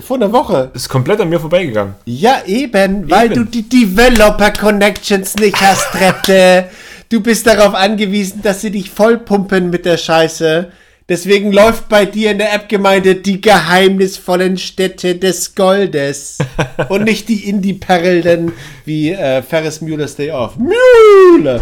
[0.00, 0.70] vor einer Woche.
[0.72, 1.94] Ist komplett an mir vorbeigegangen.
[2.06, 3.34] Ja, eben, weil Eben.
[3.34, 6.70] du die Developer Connections nicht hast, Rette.
[7.10, 10.72] Du bist darauf angewiesen, dass sie dich vollpumpen mit der Scheiße.
[11.10, 16.38] Deswegen läuft bei dir in der App-Gemeinde die geheimnisvollen Städte des Goldes.
[16.88, 18.52] Und nicht die Indie-Perlen
[18.86, 20.56] wie äh, Ferris Mueller's Day Off.
[20.56, 21.60] Mühle!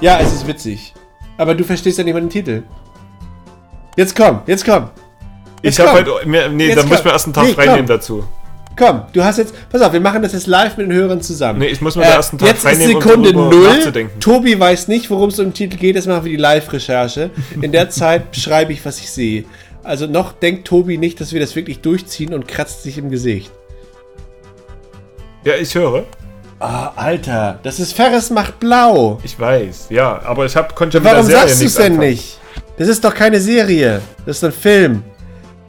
[0.00, 0.94] Ja, es ist witzig.
[1.36, 2.62] Aber du verstehst ja nicht mal den Titel.
[3.96, 4.90] Jetzt komm, jetzt komm.
[5.62, 6.14] Ich Jetzt habe komm.
[6.14, 7.06] heute, mir, nee, Jetzt da muss ich komm.
[7.08, 7.74] mir erst einen Tag Nee, frei komm.
[7.76, 8.24] nehmen dazu.
[8.78, 9.52] Komm, du hast jetzt.
[9.68, 11.58] Pass auf, wir machen das jetzt live mit den Hörern zusammen.
[11.58, 13.50] Nee, ich muss mir den ersten Tag Äh, jetzt frei ist nehmen, um Sekunde darüber
[13.54, 14.10] null.
[14.20, 15.96] Tobi weiß nicht, worum es im Titel geht.
[15.96, 17.30] Das machen wir die Live-Recherche.
[17.60, 19.44] In der Zeit beschreibe ich, was ich sehe.
[19.82, 23.50] Also noch denkt Tobi nicht, dass wir das wirklich durchziehen und kratzt sich im Gesicht.
[25.44, 26.04] Ja, ich höre.
[26.60, 29.18] Ah, Alter, das ist Ferris macht blau.
[29.22, 31.74] Ich weiß, ja, aber ich hab, konnte schon mit Warum der Serie sagst du es
[31.74, 32.10] denn anfangen.
[32.10, 32.38] nicht?
[32.76, 34.02] Das ist doch keine Serie.
[34.26, 35.02] Das ist ein Film.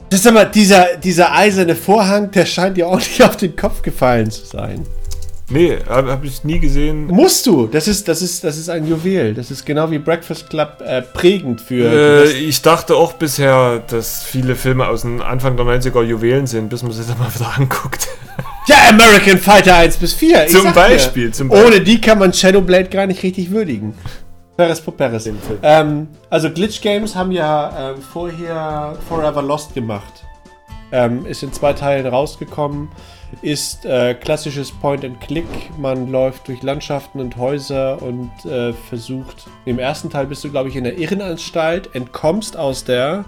[0.09, 3.81] Das ist aber dieser, dieser eiserne Vorhang, der scheint dir auch nicht auf den Kopf
[3.81, 4.85] gefallen zu sein.
[5.49, 7.07] Nee, habe hab ich nie gesehen.
[7.07, 7.67] Musst du.
[7.67, 9.33] Das ist, das ist, das ist ein Juwel.
[9.33, 12.25] Das ist genau wie Breakfast Club äh, prägend für.
[12.25, 16.69] Äh, ich dachte auch bisher, dass viele Filme aus dem Anfang der 90er Juwelen sind,
[16.69, 18.09] bis man sich das mal wieder anguckt.
[18.67, 20.45] ja, American Fighter 1 bis 4.
[20.45, 21.67] ich Zum Beispiel, Dir, zum Beispiel.
[21.67, 23.93] Ohne die kann man Shadowblade gar nicht richtig würdigen.
[24.57, 25.27] Peres po Peres.
[25.63, 30.25] Ähm, also Glitch Games haben ja ähm, vorher Forever Lost gemacht.
[30.91, 32.89] Ähm, ist in zwei Teilen rausgekommen.
[33.41, 35.45] ist äh, klassisches Point-and-Click.
[35.79, 39.47] Man läuft durch Landschaften und Häuser und äh, versucht.
[39.65, 43.25] Im ersten Teil bist du, glaube ich, in der Irrenanstalt, entkommst aus der.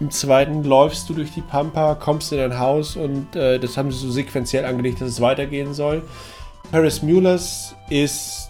[0.00, 3.90] Im zweiten läufst du durch die Pampa, kommst in dein Haus und äh, das haben
[3.90, 6.02] sie so sequenziell angelegt, dass es weitergehen soll.
[6.70, 8.48] Paris Muellers ist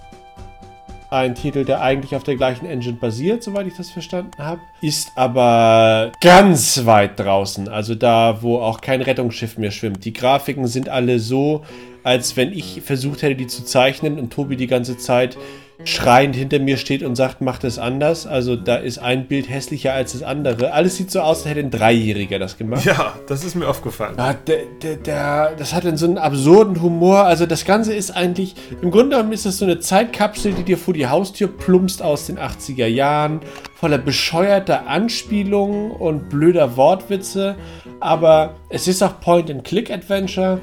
[1.11, 5.13] ein Titel, der eigentlich auf der gleichen Engine basiert, soweit ich das verstanden habe, ist
[5.15, 10.05] aber ganz weit draußen, also da, wo auch kein Rettungsschiff mehr schwimmt.
[10.05, 11.63] Die Grafiken sind alle so,
[12.05, 15.39] als wenn ich versucht hätte, die zu zeichnen und Tobi die ganze Zeit
[15.85, 18.27] schreiend hinter mir steht und sagt, mach das anders.
[18.27, 20.73] Also da ist ein Bild hässlicher als das andere.
[20.73, 22.85] Alles sieht so aus, als hätte ein Dreijähriger das gemacht.
[22.85, 24.15] Ja, das ist mir aufgefallen.
[24.19, 27.25] Ja, der, der, der, das hat dann so einen absurden Humor.
[27.25, 30.79] Also das Ganze ist eigentlich, im Grunde genommen ist das so eine Zeitkapsel, die dir
[30.79, 33.41] vor die Haustür plumpst aus den 80er Jahren,
[33.77, 37.55] voller bescheuerter Anspielungen und blöder Wortwitze.
[38.01, 40.61] Aber es ist auch Point-and-Click-Adventure.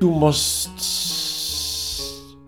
[0.00, 1.13] Du musst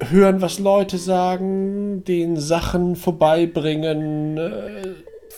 [0.02, 4.94] hören, was Leute sagen, den Sachen vorbeibringen, äh,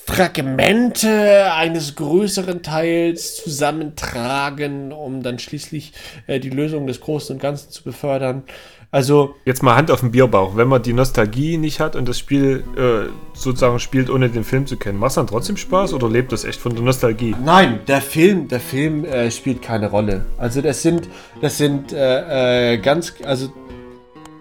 [0.07, 5.93] Fragmente eines größeren Teils zusammentragen, um dann schließlich
[6.27, 8.45] äh, die Lösung des Großen und Ganzen zu befördern.
[8.91, 10.57] Also, Jetzt mal Hand auf den Bierbauch.
[10.57, 14.67] Wenn man die Nostalgie nicht hat und das Spiel äh, sozusagen spielt, ohne den Film
[14.67, 17.37] zu kennen, macht es dann trotzdem Spaß oder lebt das echt von der Nostalgie?
[17.45, 20.25] Nein, der Film, der Film äh, spielt keine Rolle.
[20.39, 21.07] Also das sind,
[21.43, 23.53] das sind äh, äh, ganz, also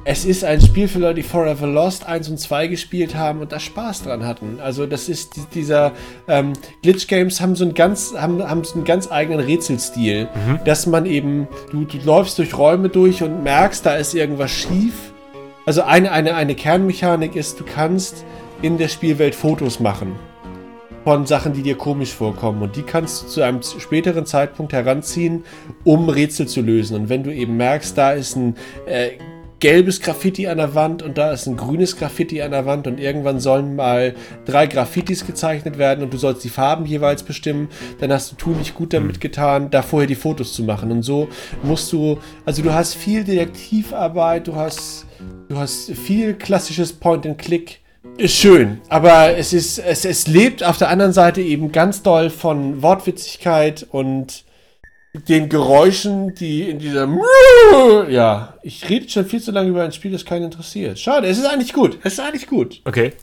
[0.10, 3.52] es ist ein Spiel für Leute, die Forever Lost 1 und 2 gespielt haben und
[3.52, 4.60] da Spaß dran hatten.
[4.64, 5.92] Also das ist die- dieser
[6.30, 10.30] ähm, Glitch Games haben so einen ganz haben, haben so einen ganz eigenen Rätselstil,
[10.64, 14.94] dass man eben du, du läufst durch Räume durch und merkst, da ist irgendwas schief.
[15.66, 18.24] Also eine eine eine Kernmechanik ist, du kannst
[18.62, 20.16] in der Spielwelt Fotos machen
[21.04, 22.62] von Sachen, die dir komisch vorkommen.
[22.62, 25.44] Und die kannst du zu einem späteren Zeitpunkt heranziehen,
[25.84, 26.96] um Rätsel zu lösen.
[26.96, 28.56] Und wenn du eben merkst, da ist ein
[28.86, 29.12] äh,
[29.60, 33.00] gelbes Graffiti an der Wand und da ist ein grünes Graffiti an der Wand und
[33.00, 34.14] irgendwann sollen mal
[34.46, 38.76] drei Graffitis gezeichnet werden und du sollst die Farben jeweils bestimmen, dann hast du tunlich
[38.76, 40.92] gut damit getan, da vorher die Fotos zu machen.
[40.92, 41.28] Und so
[41.64, 45.06] musst du, also du hast viel Detektivarbeit, du hast,
[45.50, 47.80] du hast viel klassisches Point-and-Click.
[48.18, 52.30] Ist schön, aber es ist, es, es lebt auf der anderen Seite eben ganz doll
[52.30, 54.46] von Wortwitzigkeit und
[55.28, 57.08] den Geräuschen, die in dieser
[58.10, 61.00] ja, ich rede schon viel zu lange über ein Spiel, das keinen interessiert.
[61.00, 62.00] Schade, es ist eigentlich gut.
[62.04, 62.82] Es ist eigentlich gut.
[62.86, 63.14] Okay,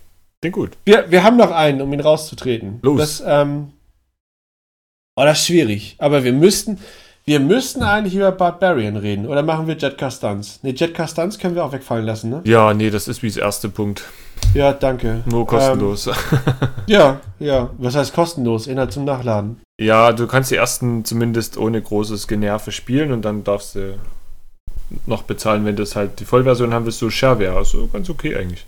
[0.41, 0.71] klingt gut.
[0.85, 2.79] Wir, wir haben noch einen, um ihn rauszutreten.
[2.83, 2.99] Los.
[2.99, 3.73] Das, ähm,
[5.17, 5.97] oh, das ist schwierig.
[5.99, 6.79] Aber wir müssten,
[7.25, 9.27] wir müssten eigentlich über Barbarian reden.
[9.27, 10.63] Oder machen wir Jet Stunts?
[10.63, 12.43] Ne, Jet Stunts können wir auch wegfallen lassen, ne?
[12.45, 14.05] Ja, nee, das ist wie das erste Punkt.
[14.55, 15.23] Ja, danke.
[15.27, 16.07] Nur kostenlos.
[16.07, 16.15] Ähm,
[16.87, 17.71] ja, ja.
[17.79, 18.67] Was heißt kostenlos?
[18.69, 19.61] Inhalt zum Nachladen.
[19.81, 23.99] ja, du kannst die ersten zumindest ohne großes Generve spielen und dann darfst du
[25.07, 27.57] noch bezahlen, wenn du es halt die Vollversion haben willst, so Shareware.
[27.57, 28.65] Also ganz okay eigentlich.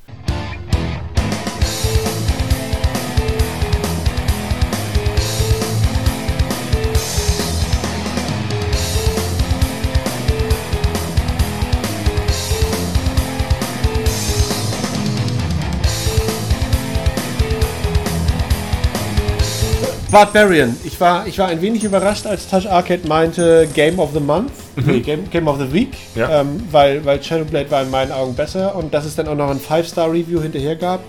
[20.17, 20.75] Barbarian.
[20.83, 24.51] Ich war, ich war ein wenig überrascht, als Touch Arcade meinte Game of the Month.
[24.77, 25.93] Nee, Game, Game of the Week.
[26.15, 26.41] Ja.
[26.41, 29.51] Ähm, weil, weil Shadowblade war in meinen Augen besser und dass es dann auch noch
[29.51, 31.01] ein 5-Star-Review hinterher gab.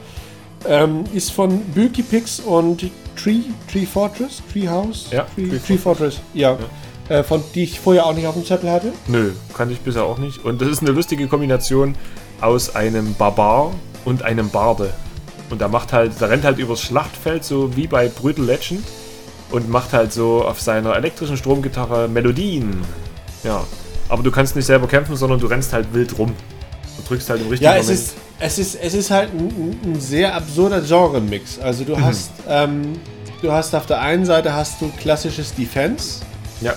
[0.67, 4.41] Ähm, ist von Bulky Pix und Tree, Tree Fortress?
[4.51, 5.05] Tree House?
[5.09, 6.57] Ja, Tree, Tree Tree Fortress, ja.
[7.07, 8.91] Äh, von die ich vorher auch nicht auf dem Zettel hatte.
[9.07, 10.43] Nö, kannte ich bisher auch nicht.
[10.43, 11.95] Und das ist eine lustige Kombination
[12.41, 13.71] aus einem Barbar
[14.03, 14.91] und einem Barde.
[15.49, 18.83] Und der macht halt, der rennt halt übers Schlachtfeld, so wie bei Brutal Legend.
[19.49, 22.81] Und macht halt so auf seiner elektrischen Stromgitarre Melodien.
[23.43, 23.63] Ja.
[24.09, 26.33] Aber du kannst nicht selber kämpfen, sondern du rennst halt wild rum.
[26.97, 27.99] Und drückst halt im richtigen Ja, es Moment.
[28.03, 31.59] ist, es ist, es ist halt ein, ein sehr absurder Genre-Mix.
[31.59, 32.99] Also du hast, ähm,
[33.41, 36.21] du hast auf der einen Seite hast du klassisches Defense.
[36.59, 36.73] Ja.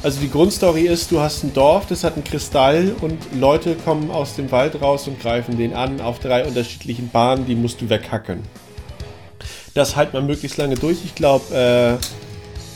[0.00, 4.12] Also die Grundstory ist, du hast ein Dorf, das hat einen Kristall und Leute kommen
[4.12, 7.88] aus dem Wald raus und greifen den an auf drei unterschiedlichen Bahnen, die musst du
[7.88, 8.42] weghacken.
[9.74, 10.98] Das halt man möglichst lange durch.
[11.04, 11.98] Ich glaube,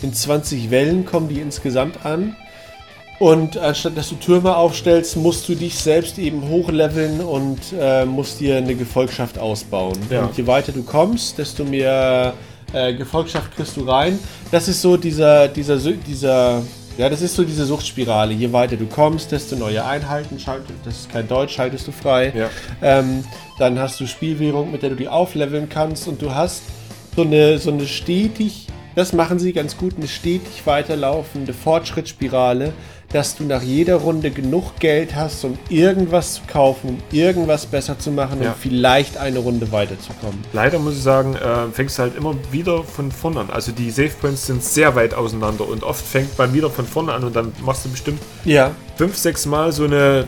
[0.03, 2.37] äh, in 20 Wellen kommen die insgesamt an.
[3.21, 8.41] Und anstatt dass du Türme aufstellst, musst du dich selbst eben hochleveln und äh, musst
[8.41, 9.97] dir eine Gefolgschaft ausbauen.
[10.11, 10.25] Ja.
[10.25, 12.35] Und je weiter du kommst, desto mehr
[12.73, 14.19] äh, Gefolgschaft kriegst du rein.
[14.51, 16.63] Das ist so dieser, dieser, dieser,
[16.99, 18.33] ja, das ist so diese Suchtspirale.
[18.35, 22.33] Je weiter du kommst, desto neue Einheiten schaltest, das ist kein Deutsch, schaltest du frei.
[22.35, 22.51] Ja.
[22.81, 23.25] Ähm,
[23.59, 26.63] dann hast du Spielwährung, mit der du die aufleveln kannst und du hast
[27.15, 32.73] so eine, so eine stetig das machen sie ganz gut, eine stetig weiterlaufende Fortschrittsspirale,
[33.13, 37.99] dass du nach jeder Runde genug Geld hast, um irgendwas zu kaufen, um irgendwas besser
[37.99, 38.51] zu machen Ja.
[38.51, 40.39] und vielleicht eine Runde weiterzukommen.
[40.53, 43.51] Leider muss ich sagen, äh, fängst du halt immer wieder von vorne an.
[43.51, 47.13] Also die Save Points sind sehr weit auseinander und oft fängt man wieder von vorne
[47.13, 50.27] an und dann machst du bestimmt Ja, fünf, sechs Mal so eine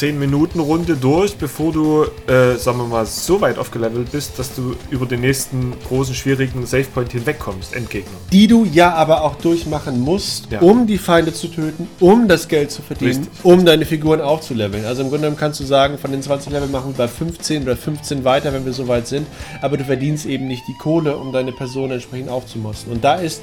[0.00, 5.06] 10-Minuten-Runde durch, bevor du, äh, sagen wir mal, so weit aufgelevelt bist, dass du über
[5.06, 8.10] den nächsten großen, schwierigen Save Point hinwegkommst, Endgegner.
[8.32, 10.60] die du ja aber auch durchmachen musst, Ja.
[10.60, 13.44] um die Feinde zu töten, um das Geld zu verdienen, Richtig.
[13.44, 14.84] um deine Figuren aufzuleveln.
[14.84, 17.62] Also im Grunde genommen kannst du sagen, von den 20 Level machen wir bei 15
[17.64, 19.26] oder 15 weiter, wenn wir so weit sind,
[19.60, 22.92] aber du verdienst eben nicht die Kohle, um deine Person entsprechend aufzumosten.
[22.92, 23.42] Und da ist,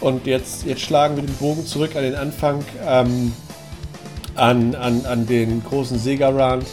[0.00, 3.32] und jetzt, jetzt schlagen wir den Bogen zurück an den Anfang, ähm,
[4.38, 6.64] an, an, an den großen Sega-Run.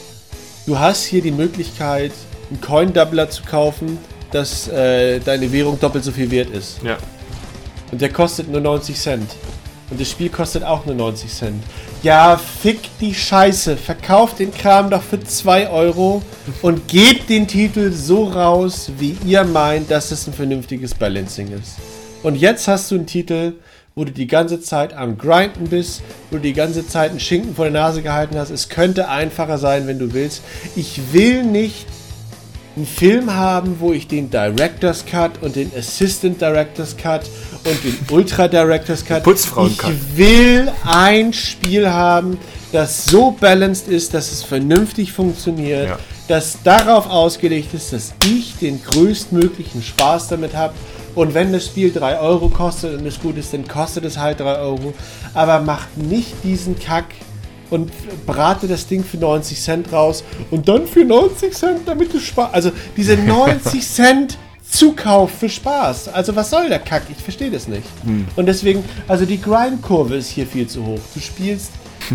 [0.65, 2.11] Du hast hier die Möglichkeit,
[2.49, 3.97] einen Coin-Doubler zu kaufen,
[4.31, 6.81] dass äh, deine Währung doppelt so viel wert ist.
[6.83, 6.97] Ja.
[7.91, 9.31] Und der kostet nur 90 Cent.
[9.89, 11.63] Und das Spiel kostet auch nur 90 Cent.
[12.01, 13.77] Ja, fick die Scheiße.
[13.77, 16.23] Verkauft den Kram doch für 2 Euro
[16.61, 21.75] und gebt den Titel so raus, wie ihr meint, dass es ein vernünftiges Balancing ist.
[22.23, 23.53] Und jetzt hast du einen Titel,
[23.97, 27.55] wo du die ganze Zeit am Grinden bist, wo du die ganze Zeit einen Schinken
[27.55, 28.49] vor der Nase gehalten hast.
[28.49, 30.41] Es könnte einfacher sein, wenn du willst.
[30.75, 31.85] Ich will nicht
[32.75, 37.21] einen Film haben, wo ich den Director's Cut und den Assistant Director's Cut
[37.63, 39.23] und den Ultra Director's Cut.
[39.23, 39.91] Putzfrauen-Cut.
[39.91, 42.37] Ich will ein Spiel haben,
[42.73, 45.99] das so balanced ist, dass es vernünftig funktioniert, Ja.
[46.27, 50.73] das darauf ausgelegt ist, dass ich den größtmöglichen Spaß damit habe.
[51.15, 54.39] Und wenn das Spiel 3 Euro kostet und es gut ist, dann kostet es halt
[54.41, 54.93] 3 Euro.
[55.33, 57.05] Aber macht nicht diesen Kack
[57.69, 57.91] und
[58.25, 62.53] brate das Ding für 90 Cent raus und dann für 90 Cent, damit du Spaß.
[62.53, 64.37] Also diese 90 Cent
[64.69, 66.09] Zukauf für Spaß.
[66.09, 67.03] Also was soll der Kack?
[67.09, 67.87] Ich verstehe das nicht.
[68.35, 70.99] Und deswegen, also die Grindkurve ist hier viel zu hoch.
[71.13, 71.71] Du spielst,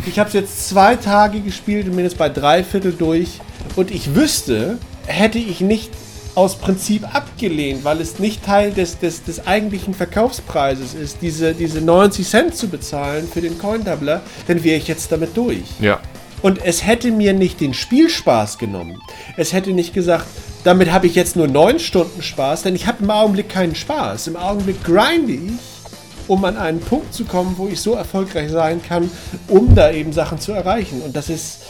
[0.07, 3.40] ich habe es jetzt zwei Tage gespielt und bin jetzt bei drei Viertel durch.
[3.76, 5.90] Und ich wüsste, hätte ich nicht
[6.35, 11.81] aus Prinzip abgelehnt, weil es nicht Teil des, des, des eigentlichen Verkaufspreises ist, diese, diese
[11.81, 15.64] 90 Cent zu bezahlen für den Coin-Doubler, dann wäre ich jetzt damit durch.
[15.81, 16.01] Ja.
[16.43, 19.01] Und es hätte mir nicht den Spielspaß genommen.
[19.37, 20.24] Es hätte nicht gesagt,
[20.64, 24.28] damit habe ich jetzt nur neun Stunden Spaß, denn ich habe im Augenblick keinen Spaß.
[24.28, 25.53] Im Augenblick grinde ich,
[26.28, 29.11] um an einen Punkt zu kommen, wo ich so erfolgreich sein kann,
[29.49, 31.03] um da eben Sachen zu erreichen.
[31.03, 31.61] Und das ist,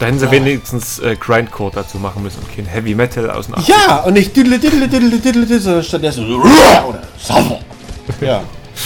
[0.00, 3.68] Da hätten sie wenigstens äh, Grindcore dazu machen müssen und kein Heavy Metal aus 80ern.
[3.68, 6.36] ja, und nicht diddle, diddle, diddle, diddle, diddle, sondern stattdessen so,
[6.88, 7.02] oder.
[8.20, 8.42] Ja.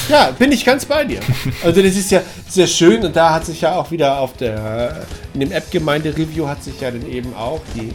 [0.08, 1.20] Ja, bin ich ganz bei dir.
[1.62, 5.06] Also das ist ja sehr schön und da hat sich ja auch wieder auf der,
[5.34, 7.92] in dem App-Gemeinde-Review hat sich ja dann eben auch die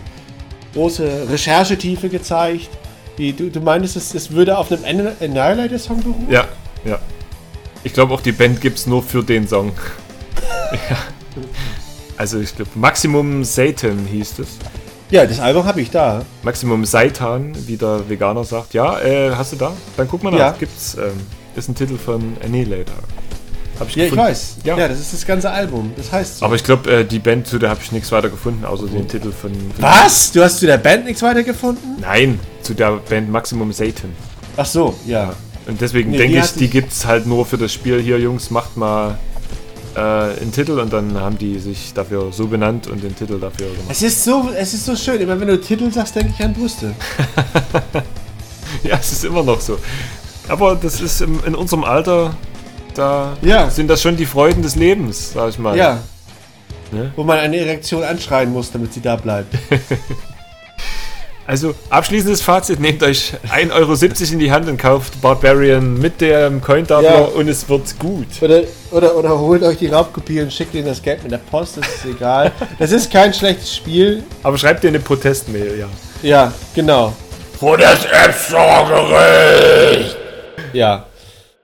[0.74, 2.70] große Recherchetiefe gezeigt.
[3.18, 6.28] Die, du, du meintest, es, es würde auf einem Anni- Annihilator-Song beruhen?
[6.30, 6.46] Ja,
[6.86, 7.00] ja.
[7.84, 9.74] Ich glaube auch die Band gibt's nur für den Song.
[10.90, 10.98] ja.
[12.20, 14.48] Also ich glaube Maximum Satan hieß es.
[15.10, 16.22] Ja, das Album habe ich da.
[16.44, 18.74] Maximum Seitan, wie der Veganer sagt.
[18.76, 19.72] Ja, äh, hast du da?
[19.98, 20.38] Dann guck mal nach.
[20.40, 20.52] Ja.
[20.60, 21.14] Gibt's, ähm,
[21.56, 22.94] ist ein Titel von Annihilator.
[23.80, 24.30] Hab ich Ja, ich gefunden.
[24.30, 24.58] weiß.
[24.66, 24.78] Ja.
[24.78, 24.88] Ja.
[24.90, 25.94] das ist das ganze Album.
[25.96, 26.46] Das heißt so.
[26.46, 29.08] Aber ich glaube, äh, die Band, zu der habe ich nichts weiter gefunden, außer den
[29.08, 29.62] Titel von, von.
[29.80, 30.32] Was?
[30.34, 31.96] Du hast zu der Band nichts weitergefunden?
[32.02, 34.12] Nein, zu der Band Maximum Satan.
[34.58, 35.34] Ach so, ja.
[35.66, 38.20] Und deswegen Nee, denke die ich, die sich- gibt's halt nur für das Spiel hier,
[38.20, 39.18] Jungs, macht mal
[39.96, 43.68] äh, einen Titel und dann haben die sich dafür so benannt und den Titel dafür
[43.68, 43.86] gemacht.
[43.90, 45.20] Es ist so, es ist so schön.
[45.22, 46.94] Immer wenn du Titel sagst, denke ich an Brüste.
[48.84, 49.78] Ja, es ist immer noch so.
[50.48, 52.36] Aber das ist im, in unserem Alter,
[52.94, 53.70] da Ja.
[53.70, 55.76] sind das schon die Freuden des Lebens, sag ich mal.
[55.76, 55.98] Ja.
[56.92, 57.12] Ne?
[57.16, 59.54] Wo man eine Erektion anschreien muss, damit sie da bleibt.
[61.50, 63.94] Also, abschließendes Fazit, nehmt euch 1,70 Euro
[64.34, 67.02] in die Hand und kauft Barbarian mit dem coin Ja.
[67.02, 67.18] ja.
[67.22, 68.28] und es wird gut.
[68.40, 71.78] Oder, oder, oder holt euch die Raubkopie und schickt ihnen das Geld mit der Post,
[71.78, 72.52] das ist egal.
[72.78, 74.22] Das ist kein schlechtes Spiel.
[74.44, 75.88] Aber schreibt dir eine Protestmail, ja.
[76.22, 77.14] Ja, genau.
[77.60, 80.18] Wo das App-Store-Gericht!
[80.74, 81.08] Ja.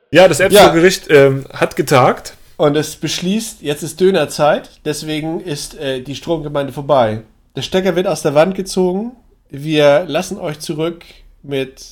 [0.10, 0.70] Ja, das App Ja.
[0.70, 2.34] Gericht ähm, hat getagt.
[2.58, 7.22] Und es beschließt, jetzt ist Dönerzeit, deswegen ist äh, die Stromgemeinde vorbei.
[7.56, 9.12] Der Stecker wird aus der Wand gezogen.
[9.50, 11.04] Wir lassen euch zurück
[11.44, 11.86] mit.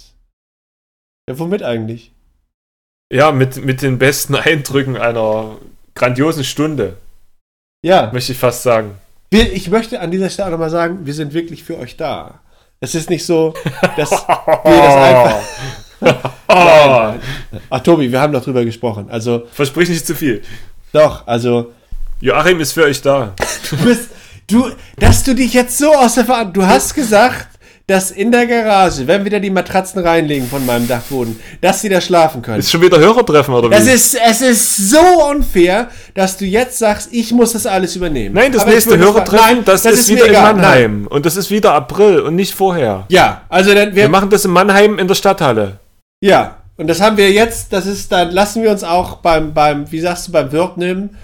[1.30, 2.12] Ja, womit eigentlich?
[3.12, 5.58] Ja, mit, mit den besten Eindrücken einer
[5.96, 6.98] grandiosen Stunde,
[7.86, 8.96] Ja, möchte ich fast sagen.
[9.32, 12.40] ich möchte an dieser Stelle auch nochmal sagen, wir sind wirklich für euch da.
[12.80, 13.54] Es ist nicht so,
[13.96, 15.42] dass wir das einfach.
[16.48, 17.16] Ah,
[17.70, 19.10] Ach, Tobi, wir haben doch drüber gesprochen.
[19.10, 20.42] Also, versprich nicht zu viel.
[20.92, 21.72] doch, also,
[22.20, 23.34] Joachim ist für euch da.
[23.70, 24.10] du bist.
[24.48, 24.70] Du,
[25.00, 26.64] dass du dich jetzt so aus der Verantwortung.
[26.64, 27.48] Du hast gesagt,
[27.88, 31.90] dass in der Garage, wenn wir da die Matratzen reinlegen von meinem Dachboden, dass sie
[31.90, 32.60] da schlafen können.
[32.60, 33.74] Ist schon wieder Hörertreffen oder wie?
[33.74, 38.36] Das ist, es ist so unfair, dass du jetzt sagst, ich muss das alles übernehmen.
[38.36, 40.34] Nein, das Aber nächste Hörertreffen, Nein, das, ist mir wieder in.
[40.34, 41.08] Mannheim.
[41.08, 43.06] Und das ist wieder April und nicht vorher.
[43.10, 45.80] Ja, also dann, wir, Wir machen das in Mannheim in der Stadthalle.
[46.22, 49.92] ja, und das haben wir jetzt, das ist, dann lassen wir uns auch beim, beim,
[49.92, 51.18] wie sagst du, beim Wirt nehmen,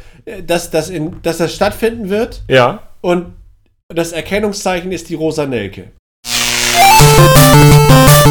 [0.46, 2.84] dass das, in, dass das stattfinden wird Ja.
[3.02, 3.34] Und
[3.94, 5.92] das Erkennungszeichen ist die rosa Nelke.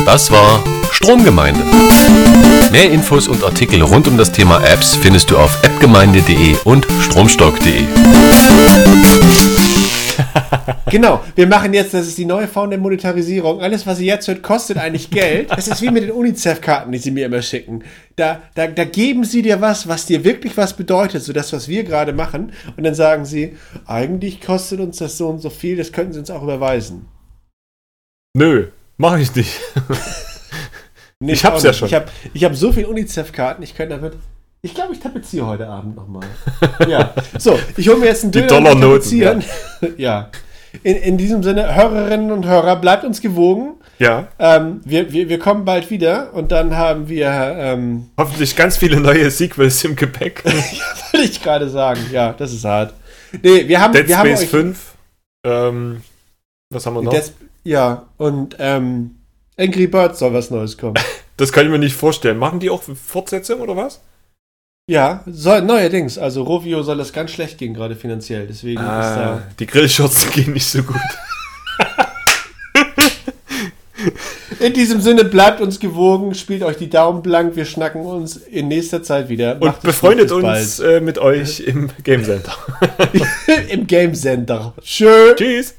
[0.04, 0.62] Das war
[0.92, 1.60] Stromgemeinde.
[2.70, 7.84] Mehr Infos und Artikel rund um das Thema Apps findest du auf appgemeinde.de und stromstock.de.
[10.90, 13.61] Genau, wir machen jetzt, das ist die neue Form der Monetarisierung.
[13.61, 15.51] Alles, was ihr jetzt hört, kostet eigentlich Geld.
[15.51, 17.84] Das ist wie mit den UNICEF-Karten, die sie mir immer schicken.
[18.16, 21.68] Da, da, da geben sie dir was, was dir wirklich was bedeutet, so das, was
[21.68, 22.53] wir gerade machen.
[22.76, 26.20] Und dann sagen sie, eigentlich kostet uns das so und so viel, das könnten sie
[26.20, 27.07] uns auch überweisen.
[28.36, 29.61] Nö, mache ich nicht.
[31.20, 31.78] Nee, Ich hab's ja nicht.
[31.78, 31.88] schon.
[31.88, 34.14] Ich habe ich hab so viele UNICEF-Karten, ich könnte damit.
[34.61, 36.26] Ich glaube, ich tapeziere heute Abend nochmal.
[36.88, 37.14] ja.
[37.38, 39.44] So, ich hole mir jetzt einen Die Döner und Dollarnoten, tapezieren.
[39.96, 40.30] Ja.
[40.82, 43.74] In, in diesem Sinne, Hörerinnen und Hörer, bleibt uns gewogen.
[43.98, 44.28] Ja.
[44.38, 47.28] Ähm, wir, wir, wir kommen bald wieder und dann haben wir,
[47.59, 50.44] ähm, Hoffentlich ganz viele neue Sequels im Gepäck.
[51.12, 52.94] wollte ich gerade sagen, ja, das ist hart.
[53.42, 54.94] Nee, wir haben, Dead wir haben Space euch, 5.
[55.44, 56.02] Ähm,
[56.70, 57.12] was haben wir noch?
[57.12, 57.32] Dead-
[57.64, 59.16] ja, und ähm,
[59.59, 60.94] Angry Birds soll was Neues kommen.
[61.36, 62.36] Das kann ich mir nicht vorstellen.
[62.36, 64.00] Machen die auch Fortsetzung oder was?
[64.89, 69.34] Ja, soll, neuerdings, also Rovio soll das ganz schlecht gehen, gerade finanziell, deswegen ist da...
[69.34, 70.97] Ah, die Grillshirts gehen nicht so gut.
[74.61, 78.68] In diesem Sinne, bleibt uns gewogen, spielt euch die Daumen blank, wir schnacken uns in
[78.68, 79.55] nächster Zeit wieder.
[79.57, 82.57] Und Macht befreundet gut, uns äh, mit euch im Game Center.
[83.68, 84.72] im Game Center.
[84.82, 85.34] Tschö.
[85.36, 85.74] Tschüss.